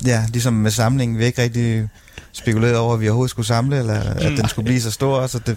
[0.00, 1.88] Det, ja, ligesom med samlingen, vi har ikke rigtig
[2.32, 4.36] spekuleret over, at vi overhovedet skulle samle, eller at Mm.
[4.36, 5.56] den skulle blive så stor, så det...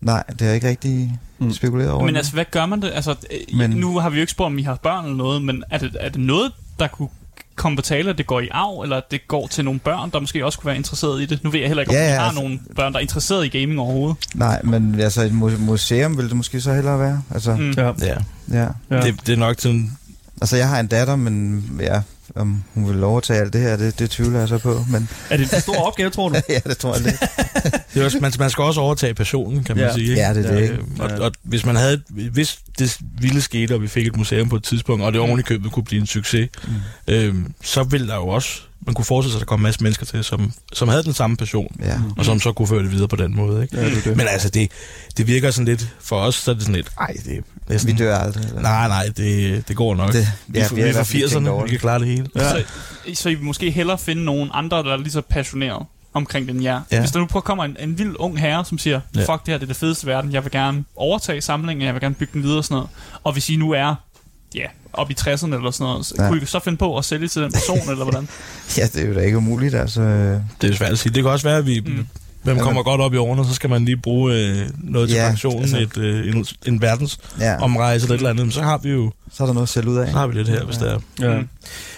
[0.00, 1.52] Nej, det har jeg ikke rigtig Mm.
[1.52, 2.06] spekuleret over.
[2.06, 2.90] Men altså, hvad gør man det?
[2.94, 3.14] Altså,
[3.52, 3.58] men...
[3.70, 5.78] Men- nu har vi jo ikke spurgt, om I har børn eller noget, men er
[5.78, 7.08] det, er det noget, der kunne
[7.54, 10.10] komme på tale, at det går i arv, eller at det går til nogle børn,
[10.10, 11.44] der måske også kunne være interesseret i det?
[11.44, 13.02] Nu ved jeg heller ikke, om Ja, ja, I har altså- nogle børn, der er
[13.02, 14.16] interesseret i gaming overhovedet.
[14.34, 17.22] Nej, men altså et mu- museum ville det måske så hellere være.
[17.34, 17.70] Altså, mm.
[17.70, 17.92] Ja.
[18.00, 18.16] Ja,
[18.52, 18.66] ja.
[18.90, 19.00] Ja.
[19.02, 19.92] det, det er nok sådan...
[20.40, 22.00] Altså, jeg har en datter, men ja,
[22.36, 24.84] om hun vil overtage alt det her, det, det tvivler jeg så på.
[24.90, 26.34] Men Er det en stor opgave, tror du?
[26.48, 27.20] ja, det tror jeg lidt.
[27.94, 29.92] Det er også, man, man skal også overtage passionen, kan man Ja.
[29.94, 30.08] sige.
[30.10, 30.20] ikke?
[30.20, 30.74] Ja, det er det, ikke?
[30.74, 32.02] Øh, og, og, hvis man havde,
[32.32, 35.42] hvis det ville skete, og vi fik et museum på et tidspunkt, og det i
[35.42, 36.74] købet kunne blive en succes, Mm.
[37.14, 39.82] øh, så ville der jo også, man kunne forestille sig, at der kom en masse
[39.82, 41.98] mennesker til, som, som havde den samme passion, Ja.
[42.18, 43.62] og som så kunne føre det videre på den måde.
[43.62, 43.76] Ikke?
[43.76, 44.16] Ja, det det.
[44.16, 44.70] Men altså, det,
[45.16, 47.92] det virker sådan lidt, for os, så er det sådan lidt, ej, det er næsten...
[47.92, 48.44] Vi dør aldrig.
[48.44, 48.60] Eller?
[48.62, 50.12] Nej, nej, det, det går nok.
[50.12, 51.64] Det, vi, ja, er- vi har i er fra hvert fald ikke tænkt 80'erne, over
[51.64, 52.26] vi kan klare det hele.
[52.36, 52.50] Ja.
[52.50, 52.62] Så,
[53.14, 56.62] så I vil måske hellere finde nogle andre, der er lige så passionerede omkring den
[56.62, 56.80] jer.
[56.92, 57.00] Ja.
[57.00, 59.20] Hvis der nu prøver- kommer en, en vild ung herre, som siger, Ja.
[59.20, 61.94] fuck det her, det er det fedeste i verden, jeg vil gerne overtage samlingen, jeg
[61.94, 62.88] vil gerne bygge den videre og sådan noget.
[63.24, 63.94] Og hvis I nu er
[64.54, 66.22] ja, op i 60'erne eller sådan noget, så Ja.
[66.24, 66.28] ja.
[66.30, 68.28] kunne I så finde på at sælge til den person, eller hvordan?
[68.78, 70.00] Ja, det er jo da ikke umuligt, altså.
[70.60, 71.12] Det er svært at sige.
[71.14, 71.80] Det kan også være, at vi...
[71.86, 72.06] Mm.
[72.42, 75.16] Hvem Ja, kommer godt op i årene, så skal man lige bruge øh, noget til
[75.18, 78.52] Ja, pensionen, altså- et, øh, en, en verdens Ja, omrejse eller et eller andet, men
[78.52, 80.06] så har vi jo så er der noget at sælge ud af.
[80.06, 80.98] så har vi lidt her, hvis det er.
[81.20, 81.38] Ja.
[81.38, 81.48] Mm.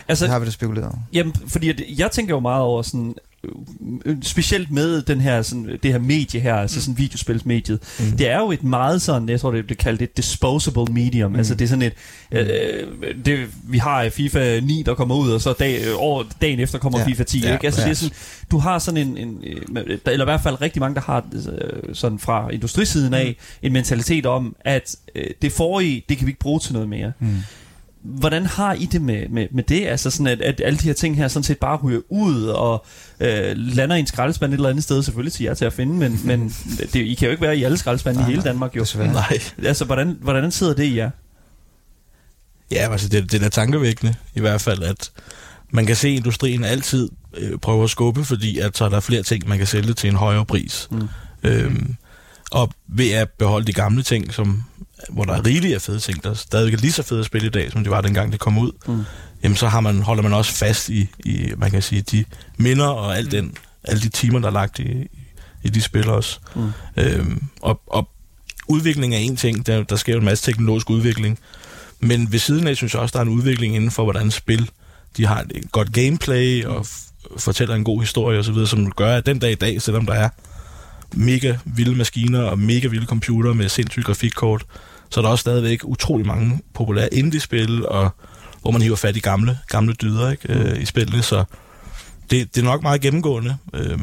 [0.08, 0.98] Altså, Det har vi det spekuleret over.
[1.12, 3.14] Jamen, fordi at jeg tænker jo meget over sådan,
[4.22, 7.80] specielt med den her, sådan, det her medie her, altså sådan videospilsmediet.
[8.00, 8.16] Mm.
[8.16, 11.30] Det er jo et meget sådan, jeg tror det bliver kaldt et disposable medium.
[11.30, 11.36] Mm.
[11.38, 11.92] Altså det er sådan et,
[12.32, 16.60] øh, det, vi har FIFA 9, der kommer ud, og så dag, øh, år, dagen
[16.60, 17.04] efter kommer Ja.
[17.04, 17.10] ja.
[17.10, 17.40] FIFA 10.
[17.40, 17.66] Ja, Ja, ikke?
[17.66, 18.16] Altså det er sådan,
[18.50, 19.44] du har sådan en, en
[19.76, 23.72] øh, eller i hvert fald rigtig mange, der har øh, sådan fra industrisiden af, en
[23.72, 27.12] mentalitet om, at øh, det forrige, det kan vi ikke bruge til noget mere.
[27.18, 27.36] Mm.
[28.02, 29.86] Hvordan har I det med, med, med det?
[29.86, 32.86] Altså sådan, at, at alle de her ting her sådan set bare ryger ud og
[33.20, 35.94] øh, lander i en skraldespand et eller andet sted, selvfølgelig til jer til at finde,
[35.94, 38.80] men, men det, I kan jo ikke være i alle skraldespande i hele Danmark jo.
[38.80, 39.12] desværre.
[39.12, 39.38] Nej.
[39.64, 41.10] Altså, hvordan, hvordan sidder det i jer?
[42.70, 45.10] Ja, altså det, det er da tankevækkende i hvert fald, at
[45.70, 49.00] man kan se, at industrien altid øh, prøver at skubbe, fordi at så er der
[49.00, 50.88] flere ting, man kan sælge til en højere pris.
[50.90, 51.08] Mm.
[51.42, 51.96] Øhm,
[52.50, 54.64] og ved at beholde de gamle ting, som,
[55.10, 57.46] hvor der er rigeligt af fede ting, der stadig er lige så fede at spille
[57.46, 59.02] i dag, som de var dengang det kom ud, Mm.
[59.42, 62.24] jamen så har man, holder man også fast i, i man kan sige, de
[62.56, 65.08] minder og al den, alle de timer, der er lagt i,
[65.62, 66.38] i de spil også.
[66.54, 66.70] Mm.
[66.96, 68.08] Øhm, og, og
[68.68, 71.38] udvikling er en ting, der, der sker jo en masse teknologisk udvikling,
[72.00, 74.70] men ved siden af synes jeg også, der er en udvikling inden for, hvordan spil,
[75.16, 79.26] de har et godt gameplay og f- fortæller en god historie osv., som gør, at
[79.26, 80.28] den dag i dag, selvom der er
[81.14, 84.64] mega vilde maskiner og mega vilde computer med sindssygt grafikkort,
[85.12, 88.10] så er der også stadigvæk utrolig mange populære indie-spil, og
[88.60, 91.44] hvor man hiver fat i gamle, gamle dyder ikke, øh, i spillene, så
[92.30, 93.98] det, det er nok meget gennemgående, øh,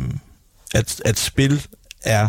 [0.74, 1.66] at, at spil
[2.04, 2.28] er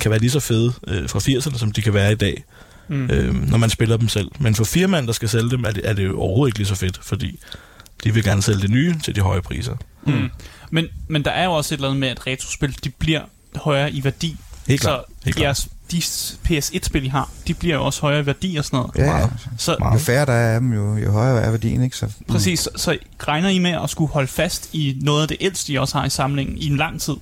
[0.00, 2.44] kan være lige så fede øh, fra 80'erne, som de kan være i dag,
[2.88, 3.10] mm.
[3.10, 4.30] øh, når man spiller dem selv.
[4.38, 6.68] Men for firmaen, der skal sælge dem, er det, er det jo overhovedet ikke lige
[6.68, 7.40] så fedt, fordi
[8.04, 9.76] de vil gerne sælge det nye til de høje priser.
[10.06, 10.30] Mm.
[10.70, 13.22] Men, men der er jo også et eller andet med, at retrospil, de bliver
[13.56, 14.36] højere i værdi.
[14.66, 15.04] Helt så klart.
[15.24, 15.44] Helt klart.
[15.44, 18.90] jeres, de PS1-spil, I har, de bliver jo også højere i værdi og sådan noget.
[18.96, 19.26] Ja, ja.
[19.58, 21.96] Så Jo færre der er af dem, jo, jo højere er værdien, ikke?
[21.96, 22.96] Så, præcis, så, så
[23.28, 26.06] regner I med at skulle holde fast i noget af det ældste, I også har
[26.06, 27.14] i samlingen i en lang tid,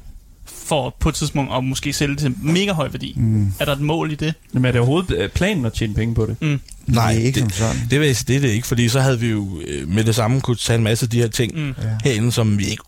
[0.55, 3.15] for på et tidspunkt at måske sælge det til mega høj værdi.
[3.17, 3.53] Mm.
[3.61, 4.35] Er der et mål i det?
[4.53, 6.37] Men er det overhovedet øh, planen at tjene penge på det?
[6.43, 6.61] Mm.
[6.87, 7.77] Nej, ikke det- som sådan.
[7.91, 10.41] Det, sige, det er det ikke, fordi så havde vi jo øh, med det samme
[10.41, 11.61] kunne tage en masse af de her ting Mm.
[11.63, 11.75] mm.
[12.05, 12.83] herinde, som vi ikke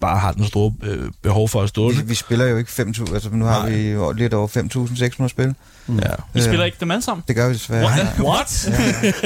[0.00, 3.14] bare har den store øh, behov for at stå Vi, vi spiller jo ikke 5.000,
[3.14, 3.70] altså nu har Nej.
[3.76, 4.48] vi jo lidt over
[5.22, 5.54] 5.600 spil.
[5.88, 5.94] Ja.
[6.34, 7.24] I spiller Øh, ikke dem alle sammen?
[7.28, 7.90] Det gør vi desværre.
[7.90, 8.22] Ja.
[8.22, 8.70] What?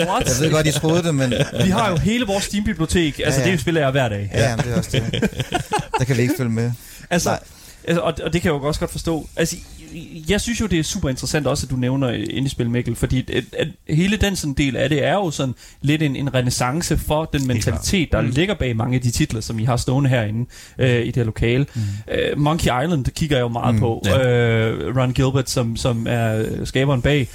[0.09, 0.29] What?
[0.29, 1.33] Jeg ved godt, I troede det, men
[1.65, 3.21] Vi har jo hele vores Steam-bibliotek.
[3.25, 3.53] Altså, Ja, ja.
[3.53, 4.31] det spiller jeg hver dag.
[4.35, 5.31] ja, men det er også det.
[5.99, 6.73] Der kan vi ikke følge med.
[7.11, 7.39] Altså,
[7.85, 9.29] altså og, og det kan jeg jo også godt forstå.
[9.37, 9.57] Altså,
[10.29, 13.45] jeg synes jo, det er super interessant også, at du nævner indie-spil, Mikkel, fordi at,
[13.59, 17.25] at hele den sådan del af det er jo sådan lidt en, en renaissance for
[17.25, 18.29] den mentalitet, der mm.
[18.29, 21.25] ligger bag mange af de titler, som I har stående herinde øh, i det her
[21.25, 21.67] lokale.
[21.75, 21.81] Mm.
[22.15, 24.03] Øh, Monkey Island kigger jeg jo meget mm, på.
[24.05, 24.69] ja.
[24.69, 27.29] Øh, Ron Gilbert, som, som er skaberen bag,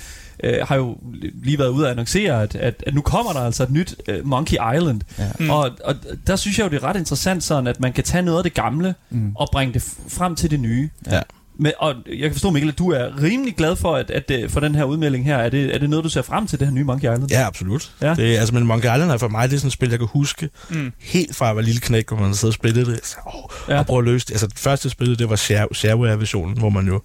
[0.43, 0.97] øh, har jo
[1.43, 4.27] lige været ude at annoncere, at, at, at nu kommer der altså et nyt øh,
[4.27, 5.01] Monkey Island.
[5.19, 5.23] Ja.
[5.39, 5.49] Mm.
[5.49, 5.95] Og, og
[6.27, 8.43] der synes jeg jo, det er ret interessant sådan, at man kan tage noget af
[8.43, 9.31] det gamle Mm.
[9.35, 10.89] og bringe det frem til det nye.
[11.11, 11.21] Ja.
[11.59, 14.49] Men, og jeg kan forstå, Mikkel, at du er rimelig glad for, at, at, øh,
[14.49, 15.37] for den her udmelding her.
[15.37, 17.31] Er det, er det noget, du ser frem til, det her nye Monkey Island?
[17.31, 17.91] Ja, absolut.
[18.01, 18.13] Ja.
[18.15, 19.99] Det, er- altså, men Monkey Island er for mig det er sådan et spil, jeg
[19.99, 20.91] kan huske Mm.
[20.99, 22.99] helt fra jeg var lille knæk, hvor man sidder og spillede det.
[23.05, 23.33] Så, åh,
[23.69, 23.79] Ja.
[23.79, 24.31] Og prøve at løse det.
[24.31, 27.01] Altså, det første spil, det var share- shareware-versionen, hvor man jo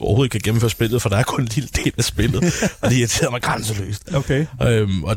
[0.00, 2.44] overhovedet ikke kan gennemføre spillet, for der er kun en lille del af spillet,
[2.80, 4.14] og det irriterer mig grænseløst.
[4.14, 4.46] Okay.
[4.62, 5.16] Øhm, og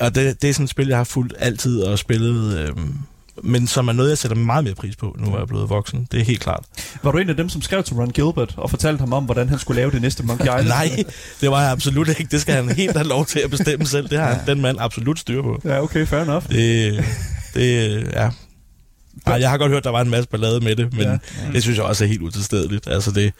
[0.00, 2.94] og det, det er sådan et spil, jeg har fulgt altid og spillet, øhm,
[3.42, 6.08] men som er noget, jeg sætter meget mere pris på, nu er jeg blevet voksen.
[6.12, 6.64] Det er helt klart.
[7.02, 9.48] Var du en af dem, som skrev til Ron Gilbert og fortalte ham om, hvordan
[9.48, 10.66] han skulle lave det næste Monkey Island?
[10.78, 11.04] Nej,
[11.40, 12.24] det var jeg absolut ikke.
[12.30, 14.08] Det skal han helt have lov til at bestemme selv.
[14.08, 15.60] Det har han, den mand absolut styr på.
[15.64, 16.48] Ja, okay, fair enough.
[16.48, 17.04] Det,
[17.54, 18.30] det ja.
[19.26, 21.10] Ej, jeg har godt hørt, der var en masse ballade med det, men Ja.
[21.10, 21.18] ja.
[21.52, 22.86] det synes jeg også er helt utilstedeligt.
[22.88, 23.32] Altså det,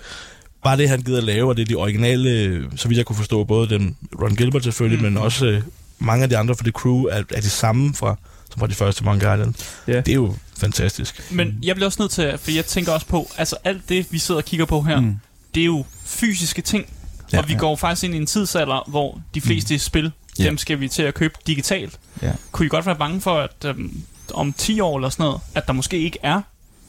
[0.62, 3.44] bare det, han gider lave, og det er de originale, så vidt jeg kunne forstå,
[3.44, 5.12] både den Ron Gilbert selvfølgelig, mm.
[5.12, 5.62] men også øh,
[5.98, 8.16] mange af de andre for det crew er, er de samme fra,
[8.50, 9.54] som fra de første Monkey Island.
[9.88, 9.96] Ja.
[9.96, 11.22] Det er jo fantastisk.
[11.32, 14.18] Men jeg bliver også nødt til, for jeg tænker også på, altså alt det, vi
[14.18, 15.06] sidder og kigger på her, mm.
[15.06, 15.16] Mm.
[15.54, 16.84] det er jo fysiske ting.
[17.32, 17.42] Ja, Ja.
[17.42, 19.78] og vi går faktisk ind i en tidsalder, hvor de fleste mm.
[19.78, 20.44] spil, Ja.
[20.44, 21.98] dem skal vi til at købe digitalt.
[22.22, 22.32] Ja.
[22.52, 24.02] Kunne I godt være bange for, at øhm,
[24.34, 26.40] om 10 år eller sådan noget, at der måske ikke er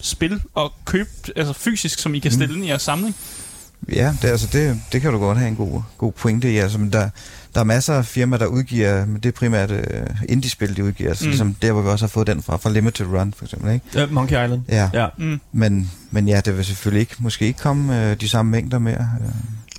[0.01, 2.55] spil at købe altså fysisk, som I kan stille mm.
[2.55, 3.15] ind i jeres samling?
[3.95, 6.57] Ja, det, altså det, det kan du godt have en god, god pointe i.
[6.57, 7.09] Altså, men der,
[7.55, 9.77] der er masser af firmaer, der udgiver, men det er primært uh,
[10.29, 11.09] indie-spil, de udgiver.
[11.09, 11.29] Altså, Mm.
[11.29, 13.73] ligesom der, hvor vi også har fået den fra, fra Limited Run, for eksempel.
[13.73, 13.85] Ikke?
[13.95, 14.61] Ja, Monkey Island.
[14.69, 14.89] Ja.
[14.93, 15.07] Ja.
[15.17, 15.39] Mm.
[15.51, 19.09] Men, men ja, det vil selvfølgelig ikke, måske ikke komme uh, de samme mængder mere.
[19.19, 19.25] Uh,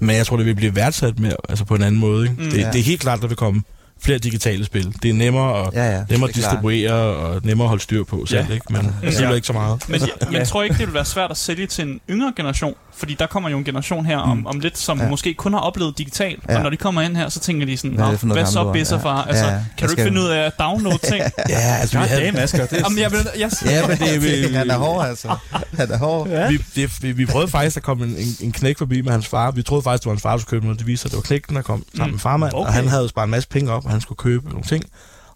[0.07, 2.23] Men jeg tror, det vil blive værdsat mere, altså på en anden måde.
[2.31, 2.43] Ikke?
[2.43, 2.51] Mm.
[2.51, 2.71] Det, Ja.
[2.71, 3.63] det er helt klart, der vil komme
[4.03, 4.95] flere digitale spil.
[5.03, 6.05] Det er nemmere at, ja, ja.
[6.11, 6.53] nemmere at er klart.
[6.53, 8.55] distribuere og nemmere at holde styr på selv, Ja.
[8.55, 8.67] ikke?
[8.73, 9.09] men Ja.
[9.11, 9.89] det er ikke så meget.
[9.89, 12.75] Men jeg, jeg tror ikke, det vil være svært at sælge til en yngre generation,
[12.97, 15.09] fordi der kommer jo en generation her om, om lidt, som ja.
[15.09, 16.57] Måske kun har oplevet digitalt, ja.
[16.57, 18.57] Og når de kommer ind her, så tænker de sådan, Hvad er hvad så gammelt
[18.57, 19.23] ord?" bedser far?
[19.23, 19.29] Ja.
[19.29, 21.23] Altså, Ja, kan jeg du ikke finde ud af at downloade ting?
[21.49, 22.67] Ja, altså, vi havde, damn, Asger.
[22.67, 22.83] Det er...
[22.85, 25.37] Jamen, jeg, vil, jeg, Ja, men det, vi, han er hård, altså.
[25.77, 26.29] Han er hård.
[26.29, 26.49] Ja.
[26.49, 29.27] vi, det, vi, vi prøvede faktisk at komme en, en, en knæk forbi med hans
[29.27, 29.51] far.
[29.51, 30.79] Vi troede faktisk, det var hans far, der skulle købe noget.
[30.79, 32.53] Det viste sig, at det var knækken, der kom sammen med farmand.
[32.55, 32.67] Okay.
[32.67, 34.85] Og han havde sparet en masse penge op, og han skulle købe nogle ting.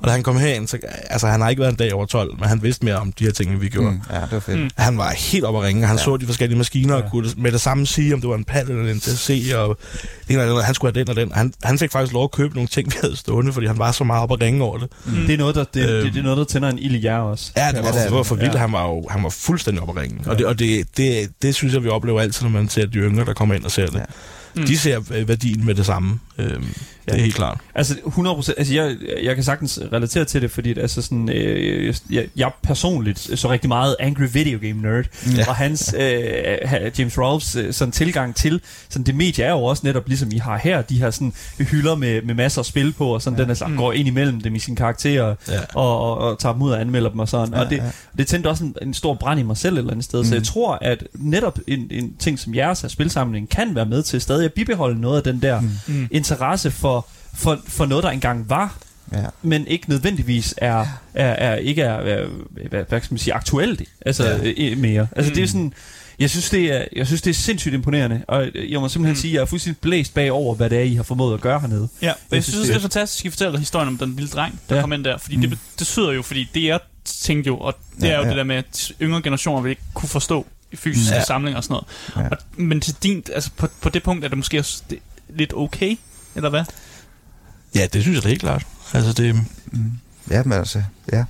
[0.01, 0.78] Og da han kom herind, så,
[1.11, 3.24] altså han har ikke været en dag over 12, men han vidste mere om de
[3.24, 3.90] her ting, end vi gjorde.
[3.90, 4.59] Mm, ja, det var fedt.
[4.61, 4.70] Mm.
[4.76, 6.01] Han var helt op at ringe, han ja.
[6.01, 6.05] Ja.
[6.05, 7.03] så de forskellige maskiner, Ja.
[7.03, 9.78] og kunne med det samme sige, om det var en PAL eller en TC, og
[9.99, 10.64] det eller andet.
[10.64, 11.32] han skulle have den og den.
[11.32, 13.92] Han, han fik faktisk lov at købe nogle ting, vi havde stående, fordi han var
[13.92, 14.88] så meget op at ringe over det.
[15.07, 15.12] Mm.
[15.26, 16.11] Det er noget, der, det, det, Øhm.
[16.12, 17.53] det er noget, der tænder en ild i jer også.
[17.57, 18.26] Ja, det var, Ja, det er det var det.
[18.26, 18.49] for vildt.
[18.49, 18.59] Ja.
[18.59, 18.61] Ja.
[18.61, 20.18] Han var jo han var fuldstændig op at ringe.
[20.30, 22.99] Og, det, og det, det, det synes jeg, vi oplever altid, når man ser de
[22.99, 23.94] yngre, der kommer ind og ser det.
[23.94, 24.05] Ja.
[24.55, 24.66] mm.
[24.66, 26.18] de ser værdien med det samme.
[27.09, 27.59] Øh, det er helt klart.
[27.74, 31.94] Altså 100%, altså jeg, jeg kan sagtens relatere til det, fordi det, altså sådan, øh,
[32.11, 35.04] jeg, jeg personligt så rigtig meget Angry Video Game Nerd,
[35.36, 35.48] ja.
[35.48, 39.86] og hans, øh, James Rolfes øh, sådan tilgang til sådan det medie er jo også
[39.86, 43.14] netop ligesom I har her, de her sådan hylder med, med masser af spil på,
[43.14, 43.42] og sådan ja.
[43.42, 43.76] den altså, mm.
[43.76, 45.61] går ind imellem dem i sine karakterer, ja.
[45.74, 47.90] og, og, og tager dem ud og anmelder dem og sådan, ja, og det, ja.
[48.18, 50.24] det tændte også en, en stor brand i mig selv et eller andet sted, mm.
[50.24, 54.20] så jeg tror, at netop en, en ting som jeres spilsamling kan være med til
[54.20, 56.09] stadig at bibeholde noget af den der mm.
[56.11, 56.97] interesse for
[57.34, 58.78] for, for noget, der engang var,
[59.12, 59.24] ja.
[59.42, 62.26] men ikke nødvendigvis er, er, er ikke er, er
[62.68, 64.74] hvad, hvad skal man sige, aktuelt altså, ja.
[64.74, 65.06] Mere.
[65.16, 65.34] Altså mm.
[65.34, 65.72] det er sådan,
[66.18, 69.20] jeg synes, det er, jeg synes, det er sindssygt imponerende, og jeg må simpelthen mm.
[69.20, 71.60] sige, at jeg er fuldstændig blæst bagover, hvad det er, I har formået at gøre
[71.60, 71.88] hernede.
[72.02, 74.60] Ja, jeg, jeg synes, det er fantastisk, at I fortæller historien om den lille dreng,
[74.68, 74.80] der ja.
[74.80, 75.42] kom ind der, fordi mm.
[75.42, 78.28] det, det syder jo, fordi det jeg tænkte jo, og det ja, er jo ja.
[78.28, 81.24] det der med, at yngre generationer vil ikke kunne forstå fysiske ja.
[81.24, 81.86] samlinger og sådan noget.
[82.16, 82.36] Ja.
[82.36, 84.98] Og, men til din, altså på, på det punkt er det måske også det,
[85.28, 85.96] lidt okay,
[86.34, 86.64] eller hvad?
[87.74, 88.66] Ja, det synes jeg da helt klart.
[88.94, 89.34] Altså det...
[89.72, 89.92] Mm.
[90.30, 91.24] Ja, men altså, ja.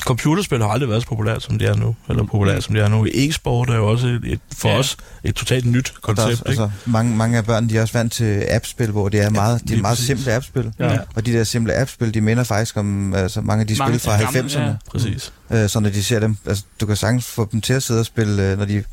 [0.00, 1.96] Computerspil har aldrig været så populært, som det er nu.
[2.08, 3.06] Eller populært, som det er nu.
[3.14, 4.78] E-sport er jo også et, et, for ja.
[4.78, 6.30] os et totalt nyt koncept.
[6.30, 9.30] Også, altså, mange, mange af børnene de er også vant til appspil, hvor det er
[9.30, 10.72] meget, ja, de er meget simple appspil.
[10.78, 10.98] Ja.
[11.14, 14.10] Og de der simple appspil, de minder faktisk om altså, mange af de mange spil
[14.10, 14.60] fra 90'erne.
[14.60, 14.74] Ja.
[14.90, 15.32] Præcis.
[15.50, 18.00] Øh, så når de ser dem, altså, du kan sagtens få dem til at sidde
[18.00, 18.84] og spille, øh, når de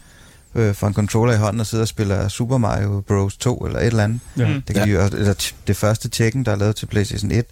[0.57, 3.37] øh, får en controller i hånden og sidder og spiller Super Mario Bros.
[3.37, 4.19] 2 eller et eller andet.
[4.37, 4.43] Ja.
[4.67, 5.07] Det, kan ja.
[5.07, 7.45] de, eller det første Tekken, der er lavet til PlayStation 1,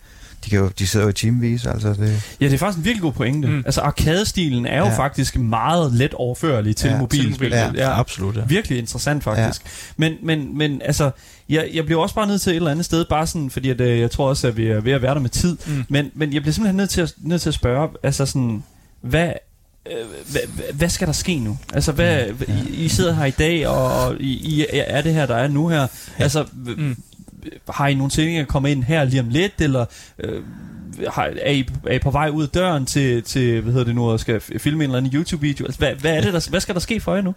[0.45, 1.65] de, kan jo, de sidder jo i teamvis.
[1.65, 2.21] Altså det...
[2.41, 3.47] Ja, det er faktisk en virkelig god pointe.
[3.47, 3.63] Mm.
[3.65, 4.97] Altså arkadestilen er jo ja.
[4.97, 7.49] faktisk meget let overførlig til ja, mobilspil.
[7.51, 8.35] Ja, ja, absolut.
[8.37, 8.41] Ja.
[8.45, 9.61] Virkelig interessant faktisk.
[9.65, 9.69] Ja.
[9.97, 11.11] Men, men, men altså,
[11.49, 13.81] jeg, jeg bliver også bare nødt til et eller andet sted, bare sådan, fordi at,
[13.81, 15.57] øh, jeg tror også, at vi er ved at være der med tid.
[15.67, 15.83] Mm.
[15.89, 18.63] Men, men jeg bliver simpelthen nødt til at, nødt til at spørge, altså sådan,
[19.01, 19.31] hvad,
[20.31, 21.57] hvad, hvad skal der ske nu?
[21.73, 22.53] Altså, hvad, ja.
[22.69, 25.67] I, I sidder her i dag, og I, I er det her, der er nu
[25.67, 25.87] her.
[26.17, 26.45] Altså,
[26.77, 26.95] mm.
[27.69, 29.85] har I nogle ting, der kommer ind her lige om lidt, eller
[30.19, 30.43] øh,
[31.07, 33.95] har, er, I, er I på vej ud af døren til, til hvad hedder det
[33.95, 35.65] nu, og skal filme en eller anden YouTube-video?
[35.65, 37.33] Altså, hvad, hvad, er det, der, hvad skal der ske for jer nu?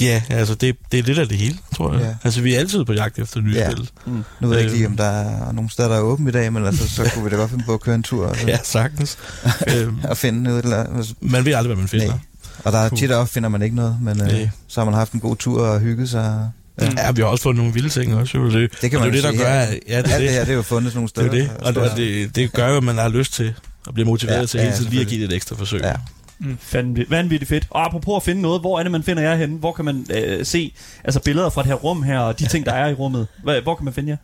[0.00, 2.02] Ja, altså det, det er lidt af det hele, tror jeg.
[2.02, 2.14] Ja.
[2.24, 3.70] Altså vi er altid på jagt efter nye ja.
[3.70, 3.90] spil.
[4.06, 4.24] Mm.
[4.40, 6.52] Nu ved jeg ikke lige, om der er nogle steder, der er åbent i dag,
[6.52, 8.28] men altså, så kunne vi da godt finde på at køre en tur.
[8.28, 8.46] Altså.
[8.46, 9.18] Ja, sagtens.
[9.66, 10.64] Øhm, og finde noget.
[10.64, 11.14] Eller, altså.
[11.20, 12.06] Man ved aldrig, hvad man finder.
[12.06, 12.18] Nej.
[12.64, 15.12] Og der er tit og finder man ikke noget, men øh, så har man haft
[15.12, 16.50] en god tur og hygget sig.
[16.80, 16.88] Ja.
[16.96, 18.38] ja, vi har også fundet nogle vilde ting også.
[18.38, 18.50] Jo.
[18.50, 20.52] Det, det kan man det, det, der gør, ja, det, Alt det, det her, det
[20.52, 21.30] er jo fundet sådan nogle steder.
[21.30, 23.54] Det er det, og, og det, det gør jo, at man har lyst til
[23.88, 25.80] at blive motiveret ja, til hele tiden lige at give det et ekstra forsøg.
[25.80, 25.92] Ja.
[26.38, 26.58] Mm.
[26.72, 27.66] Vanvittigt, vanvittigt fedt.
[27.70, 29.58] Og apropos at finde noget, hvor er det, man finder jer henne?
[29.58, 30.74] Hvor kan man øh, se
[31.04, 33.26] altså billeder fra det her rum her, og de ting, der er i rummet?
[33.42, 34.16] Hvor, hvor kan man finde jer?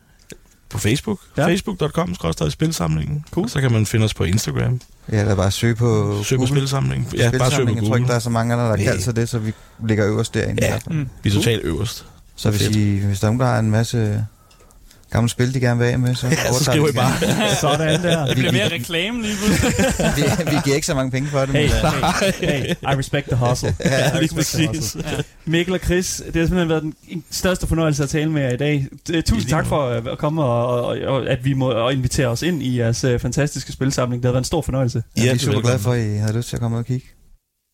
[0.70, 1.20] På Facebook.
[1.36, 1.46] Ja.
[1.46, 2.14] Facebook.com
[2.50, 3.24] spilsamlingen.
[3.30, 3.44] Cool.
[3.44, 4.80] Og så kan man finde os på Instagram.
[5.12, 7.08] Ja, der er bare søg på Søg på spilsamlingen.
[7.16, 7.82] Ja, bare søg på Google.
[7.82, 9.52] Jeg tror ikke, der er så mange andre, der kan kalder sig det, så vi
[9.86, 10.64] ligger øverst derinde.
[10.66, 11.08] Ja, mm.
[11.22, 12.06] vi er totalt øverst.
[12.36, 14.26] Så hvis, I, hvis der er nogen, der har en masse
[15.11, 17.12] gamle spil, de gerne vil af med, så, ja, så skriver I bare.
[17.61, 18.26] Sådan der.
[18.26, 19.74] Det bliver mere reklame lige pludselig.
[20.16, 21.48] vi, vi giver ikke så mange penge for det.
[21.48, 23.76] Hey, men, hey, hey, I respect the hustle.
[23.84, 24.96] ja, lige præcis.
[24.96, 25.02] Ja.
[25.44, 28.56] Mikkel og Chris, det har simpelthen været den største fornøjelse at tale med jer i
[28.56, 28.86] dag.
[29.26, 32.62] Tusind tak for at komme og, og, og at vi må og invitere os ind
[32.62, 34.22] i jeres fantastiske spilsamling.
[34.22, 35.02] Det har været en stor fornøjelse.
[35.16, 37.06] Ja, vi er super glade for, at I havde lyst til at komme og kigge.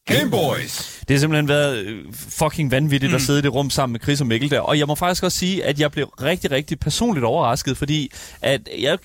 [0.06, 1.02] Gameboys!
[1.08, 3.16] Det har simpelthen været øh, fucking vanvittigt mm.
[3.16, 4.60] at sidde i det rum sammen med Chris og Mikkel der.
[4.60, 8.10] Og jeg må faktisk også sige, at jeg blev rigtig, rigtig personligt overrasket, fordi
[8.42, 8.98] at jeg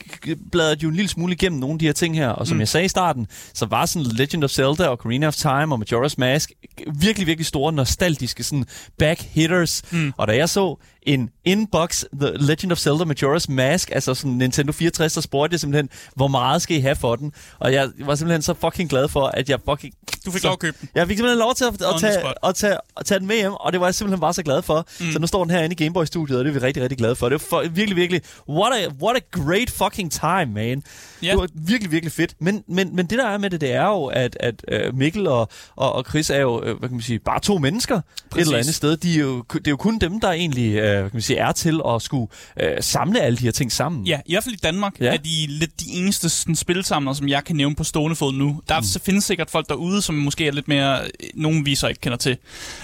[0.51, 2.29] bladrede jo en lille smule igennem nogle af de her ting her.
[2.29, 2.59] Og som mm.
[2.59, 5.81] jeg sagde i starten, så var sådan Legend of Zelda og Ocarina of Time og
[5.81, 6.51] Majora's Mask
[6.95, 8.65] virkelig, virkelig store, nostalgiske sådan
[8.97, 9.81] back hitters.
[9.91, 10.13] Mm.
[10.17, 14.71] Og da jeg så en inbox The Legend of Zelda Majora's Mask, altså sådan Nintendo
[14.71, 17.33] 64, så spurgte jeg simpelthen, hvor meget skal I have for den?
[17.59, 19.93] Og jeg var simpelthen så fucking glad for, at jeg fucking...
[20.25, 20.89] Du fik lov at købe den.
[20.95, 23.53] Jeg fik simpelthen lov til at, at, tage, at, tage, at tage den med hjem,
[23.53, 24.87] og det var jeg simpelthen bare så glad for.
[24.99, 25.11] Mm.
[25.11, 27.29] Så nu står den herinde i Gameboy-studiet, og det er vi rigtig, rigtig glade for.
[27.29, 28.21] Det var for, virkelig, virkelig...
[28.49, 30.83] What a, what a great fucking time, man.
[31.23, 31.31] Yeah.
[31.31, 32.35] Det var virkelig, virkelig fedt.
[32.39, 35.27] Men, men, men det, der er med det, det er jo, at, at uh, Mikkel
[35.27, 38.41] og, og, og Chris er jo, uh, hvad kan man sige, bare to mennesker Præcis.
[38.41, 38.97] et eller andet sted.
[38.97, 41.51] De er jo, det er jo kun dem, der egentlig hvad kan man sige, er
[41.51, 42.27] til at skulle
[42.63, 44.05] uh, samle alle de her ting sammen.
[44.05, 45.13] Ja, i hvert fald i Danmark ja.
[45.13, 48.61] er de lidt de eneste sådan, spilsamler, som jeg kan nævne på stående fod nu.
[48.69, 49.01] Der mm.
[49.05, 50.99] findes sikkert folk derude, som måske er lidt mere,
[51.33, 52.37] nogen vi så ikke kender til.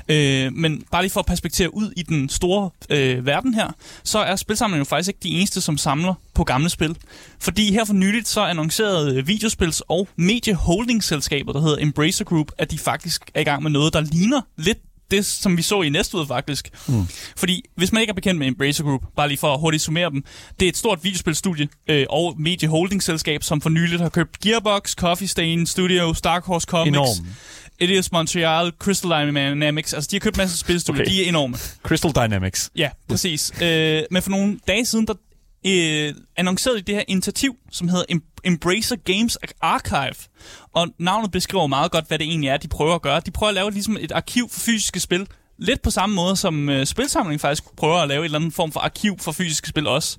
[0.09, 3.67] Uh, men bare lige for at perspektere ud i den store uh, verden her,
[4.03, 6.95] så er spilsamlingen jo faktisk ikke de eneste, som samler på gamle spil.
[7.39, 12.77] Fordi her for nyligt så annoncerede videospils- og medieholdingselskabet, der hedder Embracer Group, at de
[12.77, 14.77] faktisk er i gang med noget, der ligner lidt
[15.11, 16.69] det, som vi så i næste uge faktisk.
[16.87, 17.07] Mm.
[17.37, 20.09] Fordi hvis man ikke er bekendt med Embracer Group, bare lige for at hurtigt summere
[20.09, 20.23] dem,
[20.59, 25.27] det er et stort videospilstudie øh, og medieholdingselskab, som for nyligt har købt Gearbox, Coffee
[25.27, 26.89] Stain Studios, Dark Horse Comics.
[26.89, 27.27] Enorm
[27.79, 29.93] Eidos Montreal, Crystal Dynamics.
[29.93, 31.01] Altså, de har købt en masse spilstudier.
[31.01, 31.11] Okay.
[31.11, 31.57] De er enorme.
[31.83, 32.71] Crystal Dynamics.
[32.75, 33.61] Ja, præcis.
[33.61, 35.13] Øh, men for nogle dage siden, der
[35.65, 40.15] øh, annoncerede de det her initiativ, som hedder Em- Embracer Games Archive.
[40.73, 43.19] Og navnet beskriver meget godt, hvad det egentlig er, de prøver at gøre.
[43.19, 45.27] De prøver at lave ligesom et arkiv for fysiske spil.
[45.59, 48.71] Lidt på samme måde som øh, Spilsamling faktisk prøver at lave en eller anden form
[48.71, 50.17] for arkiv for fysiske spil også.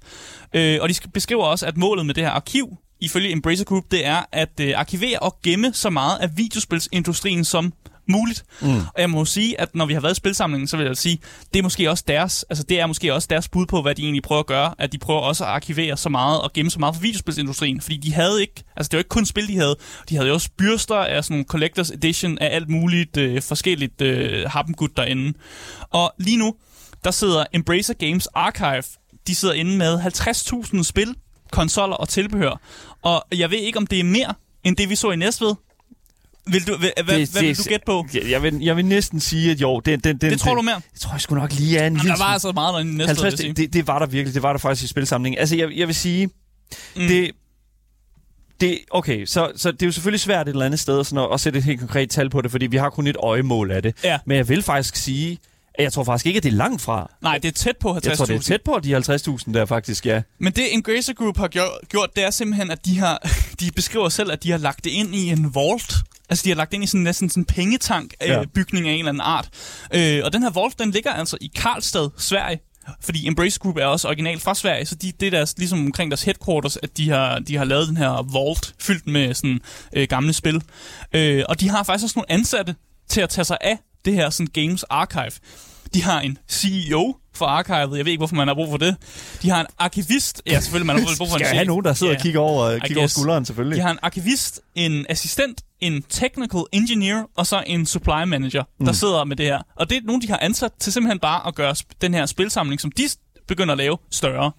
[0.55, 4.07] Øh, og de beskriver også, at målet med det her arkiv, ifølge Embracer Group, det
[4.07, 7.73] er at øh, arkivere og gemme så meget af videospilsindustrien som
[8.09, 8.45] muligt.
[8.61, 8.69] Mm.
[8.69, 11.19] Og jeg må sige, at når vi har været i spilsamlingen, så vil jeg sige,
[11.53, 14.03] det er måske også deres, altså det er måske også deres bud på, hvad de
[14.03, 16.79] egentlig prøver at gøre, at de prøver også at arkivere så meget og gemme så
[16.79, 19.77] meget for videospilsindustrien, fordi de havde ikke, altså det var ikke kun spil, de havde,
[20.09, 24.01] de havde jo også byrster af sådan nogle collectors edition af alt muligt øh, forskelligt
[24.01, 25.39] øh, happengud derinde.
[25.91, 26.55] Og lige nu,
[27.05, 28.83] der sidder Embracer Games Archive,
[29.27, 31.15] de sidder inde med 50.000 spil,
[31.51, 32.61] konsoller og tilbehør.
[33.03, 34.35] Og jeg ved ikke, om det er mere
[34.65, 35.55] end det, vi så i Næstved.
[36.53, 38.07] Vil du, hvad, hvad, hvad vil du gætte på?
[38.15, 40.63] Jeg, jeg, vil, jeg vil næsten sige, at jo, den, den, den, Det tror du
[40.63, 40.81] mere?
[40.93, 42.93] Det tror jeg sgu nok lige er en Jamen, lille der var altså meget derinde
[42.93, 43.49] i Næstved, 50, vil jeg sige.
[43.49, 44.35] det, det, det var der virkelig.
[44.35, 45.39] Det var der faktisk i spilsamlingen.
[45.39, 46.33] Altså, jeg, jeg vil sige, mm.
[47.09, 47.31] det,
[48.61, 51.29] det, okay, så, så det er jo selvfølgelig svært et eller andet sted sådan at,
[51.33, 53.83] at sætte et helt konkret tal på det, fordi vi har kun et øjemål af
[53.83, 53.95] det.
[54.05, 54.19] Ja.
[54.27, 55.39] Men jeg vil faktisk sige,
[55.79, 57.11] jeg tror faktisk ikke, at det er langt fra.
[57.23, 58.09] Nej, det er tæt på 50.000.
[58.09, 60.23] Jeg tror, det er tæt på de 50.000 der faktisk, ja.
[60.41, 61.49] Men det Embracer Group har
[61.89, 63.29] gjort, det er simpelthen, at de har,
[63.61, 65.95] de beskriver selv, at de har lagt det ind i en vault.
[66.31, 68.41] Altså, de har lagt det ind i sådan næsten sådan en pengetank Ja.
[68.41, 69.49] øh, bygning af en eller anden art.
[69.95, 72.61] Øh, og den her vault, den ligger altså i Karlstad, Sverige.
[73.01, 76.11] Fordi Embracer Group er også originalt fra Sverige, så de, det er deres, ligesom omkring
[76.11, 79.61] deres headquarters, at de har, de har lavet den her vault fyldt med sådan
[79.93, 80.63] øh, gamle spil.
[81.13, 82.75] Øh, og de har faktisk også nogle ansatte
[83.09, 85.31] til at tage sig af det her sådan Games Archive.
[85.95, 87.97] De har en CEO for archivet.
[87.99, 88.97] Jeg ved ikke, hvorfor man har brug for det.
[89.43, 90.43] De har en arkivist.
[90.47, 92.19] Ja, selvfølgelig, man har brug for en Skal have nogen, der sidder Ja.
[92.19, 93.15] og kigger over, I kigger over guess.
[93.15, 93.77] skulderen, selvfølgelig.
[93.77, 98.93] De har en arkivist, en assistent, en technical engineer og så en supply manager, der
[98.93, 99.63] sidder med det her.
[99.77, 102.81] Og det er nogen, de har ansat til simpelthen bare at gøre den her spilsamling,
[102.81, 103.03] som de
[103.49, 104.53] begynder at lave, større.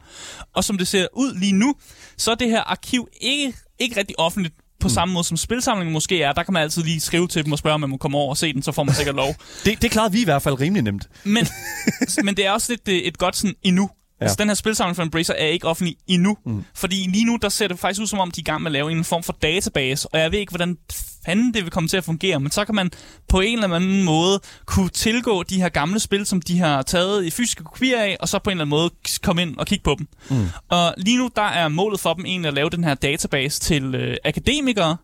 [0.55, 1.75] Og som det ser ud lige nu,
[2.17, 4.93] så er det her arkiv ikke, ikke rigtig offentligt på mm.
[4.93, 6.34] samme måde som spilsamlingen måske er.
[6.34, 8.30] Der kan man altid lige skrive til dem og spørge, om man må komme over
[8.30, 9.36] og se den, så får man sikkert lov.
[9.65, 11.09] Det, det klarede vi i hvert fald rimelig nemt.
[11.23, 11.47] Men,
[12.25, 13.89] men det er også lidt øh, et godt sådan endnu.
[14.20, 14.26] Ja.
[14.26, 16.38] Altså, den her spilsamling for Embracer er ikke offentlig endnu.
[16.45, 16.63] Mm.
[16.76, 18.72] Fordi lige nu, der ser det faktisk ud som om, de er i gang med
[18.72, 20.07] at lave en form for database.
[20.13, 20.78] Og jeg ved ikke, hvordan
[21.26, 22.39] fanden det vil komme til at fungere.
[22.39, 22.91] Men så kan man
[23.30, 27.26] på en eller anden måde kunne tilgå de her gamle spil, som de har taget
[27.26, 28.89] i fysiske kopier af, og så på en eller anden måde
[29.24, 30.07] komme ind og kigge på dem.
[30.30, 30.47] Mm.
[30.70, 33.95] Og lige nu, der er målet for dem egentlig at lave den her database til
[33.95, 34.97] øh, akademikere.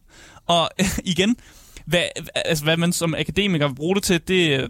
[0.48, 0.70] Og
[1.04, 1.36] igen,
[1.86, 2.04] hvad,
[2.36, 4.70] altså, hvad man som akademiker vil bruge det til, det,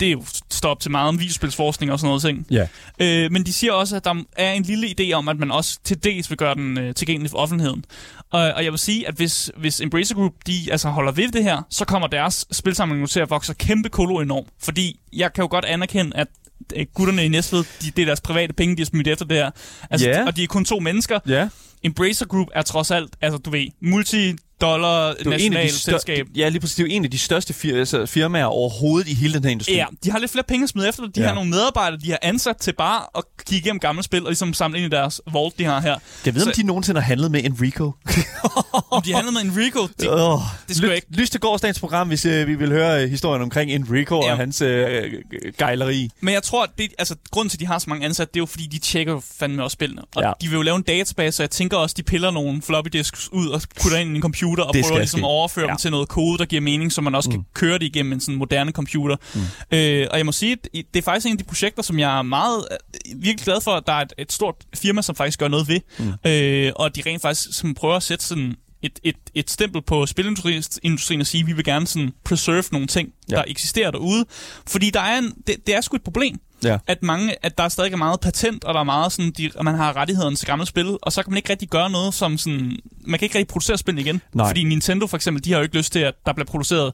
[0.00, 2.46] det er jo står op til meget om videospilsforskning og sådan noget ting.
[2.50, 2.66] Ja.
[3.00, 5.78] Øh, men de siger også, at der er en lille idé om, at man også
[5.84, 7.84] til dels vil gøre den øh, tilgængelig for offentligheden.
[8.30, 11.42] Og, og jeg vil sige, at hvis, hvis Embracer Group de altså holder ved det
[11.44, 14.48] her, så kommer deres spilsamling til at vokse kæmpe kolo enormt.
[14.62, 16.28] Fordi jeg kan jo godt anerkende, at
[16.76, 19.36] øh, gutterne i Næstved, de, det er deres private penge, de har smidt efter det
[19.36, 19.50] her.
[19.90, 20.26] Altså, Ja.
[20.26, 21.18] Og de er kun to mennesker.
[21.28, 21.48] Ja.
[21.82, 25.66] Embracer Group er trods alt, altså du ved, multi-dollar Det er jo en af national
[25.66, 26.26] de stør- selskab.
[26.36, 26.76] Ja, lige præcis.
[26.76, 29.50] Det er jo en af de største fir- altså, firmaer overhovedet i hele den her
[29.50, 29.74] industri.
[29.74, 31.02] Ja, de har lidt flere penge at smide efter.
[31.06, 31.26] De Ja.
[31.26, 34.54] har nogle medarbejdere, de har ansat til bare at kigge igennem gamle spil og ligesom
[34.54, 35.96] samle ind i deres vault, de har her.
[36.26, 37.92] Jeg ved, om Så- de nogensinde har handlet med Enrico.
[38.90, 41.06] Om de handler med Enrico, de, Oh, det skulle jeg ikke.
[41.10, 44.30] Lyst til gårdsdagens program, hvis øh, vi vil høre øh, historien omkring Enrico Ja.
[44.32, 45.12] og hans øh,
[45.58, 46.10] gejleri.
[46.20, 48.38] Men jeg tror, at det, altså, grunden til, at de har så mange ansatte, det
[48.38, 50.02] er jo, fordi de tjekker fandme også spillene.
[50.16, 50.32] Og ja.
[50.40, 53.28] de vil jo lave en database, så jeg tænker også, de piller nogle floppy disks
[53.32, 55.24] ud og putter ind i en computer og Det prøver ligesom ske.
[55.26, 55.70] at overføre Ja.
[55.70, 57.34] dem til noget kode, der giver mening, så man også mm.
[57.36, 59.16] kan køre det igennem en sådan moderne computer.
[59.34, 59.76] Mm.
[59.76, 62.22] Øh, og jeg må sige, det er faktisk en af de projekter, som jeg er
[62.22, 65.48] meget øh, virkelig glad for, at der er et, et stort firma, som faktisk gør
[65.48, 65.80] noget ved.
[65.98, 66.30] Mm.
[66.30, 70.06] Øh, og de rent faktisk som prøver at sætte sådan et, et, et stempel på
[70.06, 73.36] spilindustrien og sige, at vi vil gerne sådan preserve nogle ting, ja.
[73.36, 74.24] der eksisterer derude.
[74.66, 76.78] Fordi der er en, det, det er sgu et problem Ja.
[76.86, 79.64] at mange, at der stadig er meget patent, og der er meget sådan, de, og
[79.64, 82.38] man har rettighederne til gamle spil, og så kan man ikke rigtig gøre noget som
[82.38, 84.20] sådan, man kan ikke rigtig producere spil igen.
[84.34, 84.48] Nej.
[84.48, 86.92] Fordi Nintendo for eksempel, de har jo ikke lyst til, at der bliver produceret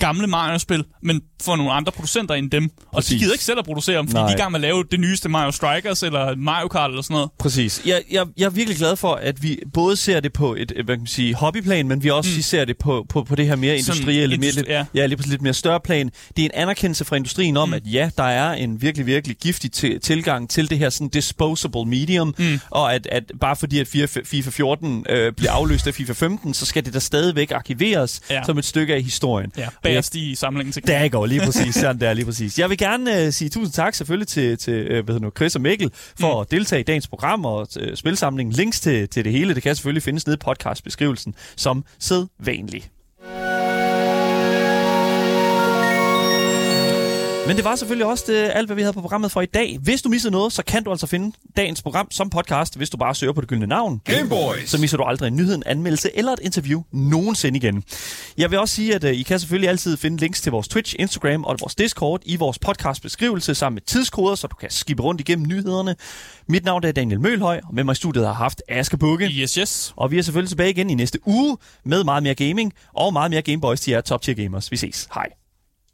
[0.00, 2.64] gamle Mario-spil, men for nogle andre producenter end dem.
[2.64, 3.10] Og Præcis.
[3.10, 4.26] de gider ikke selv at producere dem, fordi Nej.
[4.26, 7.02] de er i gang med at lave det nyeste Mario Strikers, eller Mario Kart, eller
[7.02, 7.30] sådan noget.
[7.38, 7.82] Præcis.
[7.86, 10.84] Jeg, jeg, jeg er virkelig glad for, at vi både ser det på et, hvad
[10.84, 12.42] kan man sige, hobbyplan, men vi også mm.
[12.42, 14.84] ser det på, på, på det her mere industrielle, mere, industri- lidt, ja.
[14.94, 16.10] ja, lige præcis lidt mere større plan.
[16.36, 17.74] Det er en anerkendelse fra industrien om, mm.
[17.74, 21.84] at ja, der er en virkelig, virkelig giftig til, tilgang til det her sådan disposable
[21.86, 22.60] medium, mm.
[22.70, 26.54] og at, at bare fordi at FIFA, FIFA 14 øh, bliver afløst af FIFA 15,
[26.54, 28.42] så skal det der stadigvæk arkiveres Ja.
[28.46, 29.52] som et stykke af historien.
[29.56, 31.74] Ja, bagerst i samlingen til der går lige præcis.
[31.80, 32.58] Sådan der, lige præcis.
[32.58, 35.56] Jeg vil gerne uh, sige tusind tak selvfølgelig til, til uh, hvad hedder nu, Chris
[35.56, 36.40] og Mikkel for mm.
[36.40, 38.52] at deltage i dagens program og uh, spilsamlingen.
[38.52, 42.90] Links til, til det hele, det kan selvfølgelig findes nede i podcastbeskrivelsen som sædvanligt.
[47.50, 49.78] Men det var selvfølgelig også det, alt, hvad vi havde på programmet for i dag.
[49.82, 52.96] Hvis du missede noget, så kan du altså finde dagens program som podcast, hvis du
[52.96, 54.00] bare søger på det gyldne navn.
[54.04, 54.70] Gameboys.
[54.70, 57.84] Så misser du aldrig en nyhed, en anmeldelse eller et interview nogensinde igen.
[58.38, 60.94] Jeg vil også sige, at uh, I kan selvfølgelig altid finde links til vores Twitch,
[60.98, 65.20] Instagram og vores Discord i vores podcastbeskrivelse sammen med tidskoder, så du kan skippe rundt
[65.20, 65.96] igennem nyhederne.
[66.48, 69.26] Mit navn er Daniel Mølhøj, og med mig i studiet har haft Aske Bukke.
[69.26, 69.92] Yes, yes.
[69.96, 73.30] Og vi er selvfølgelig tilbage igen i næste uge med meget mere gaming og meget
[73.30, 74.70] mere Gameboys til jer top tier gamers.
[74.70, 75.08] Vi ses.
[75.14, 75.39] Hej.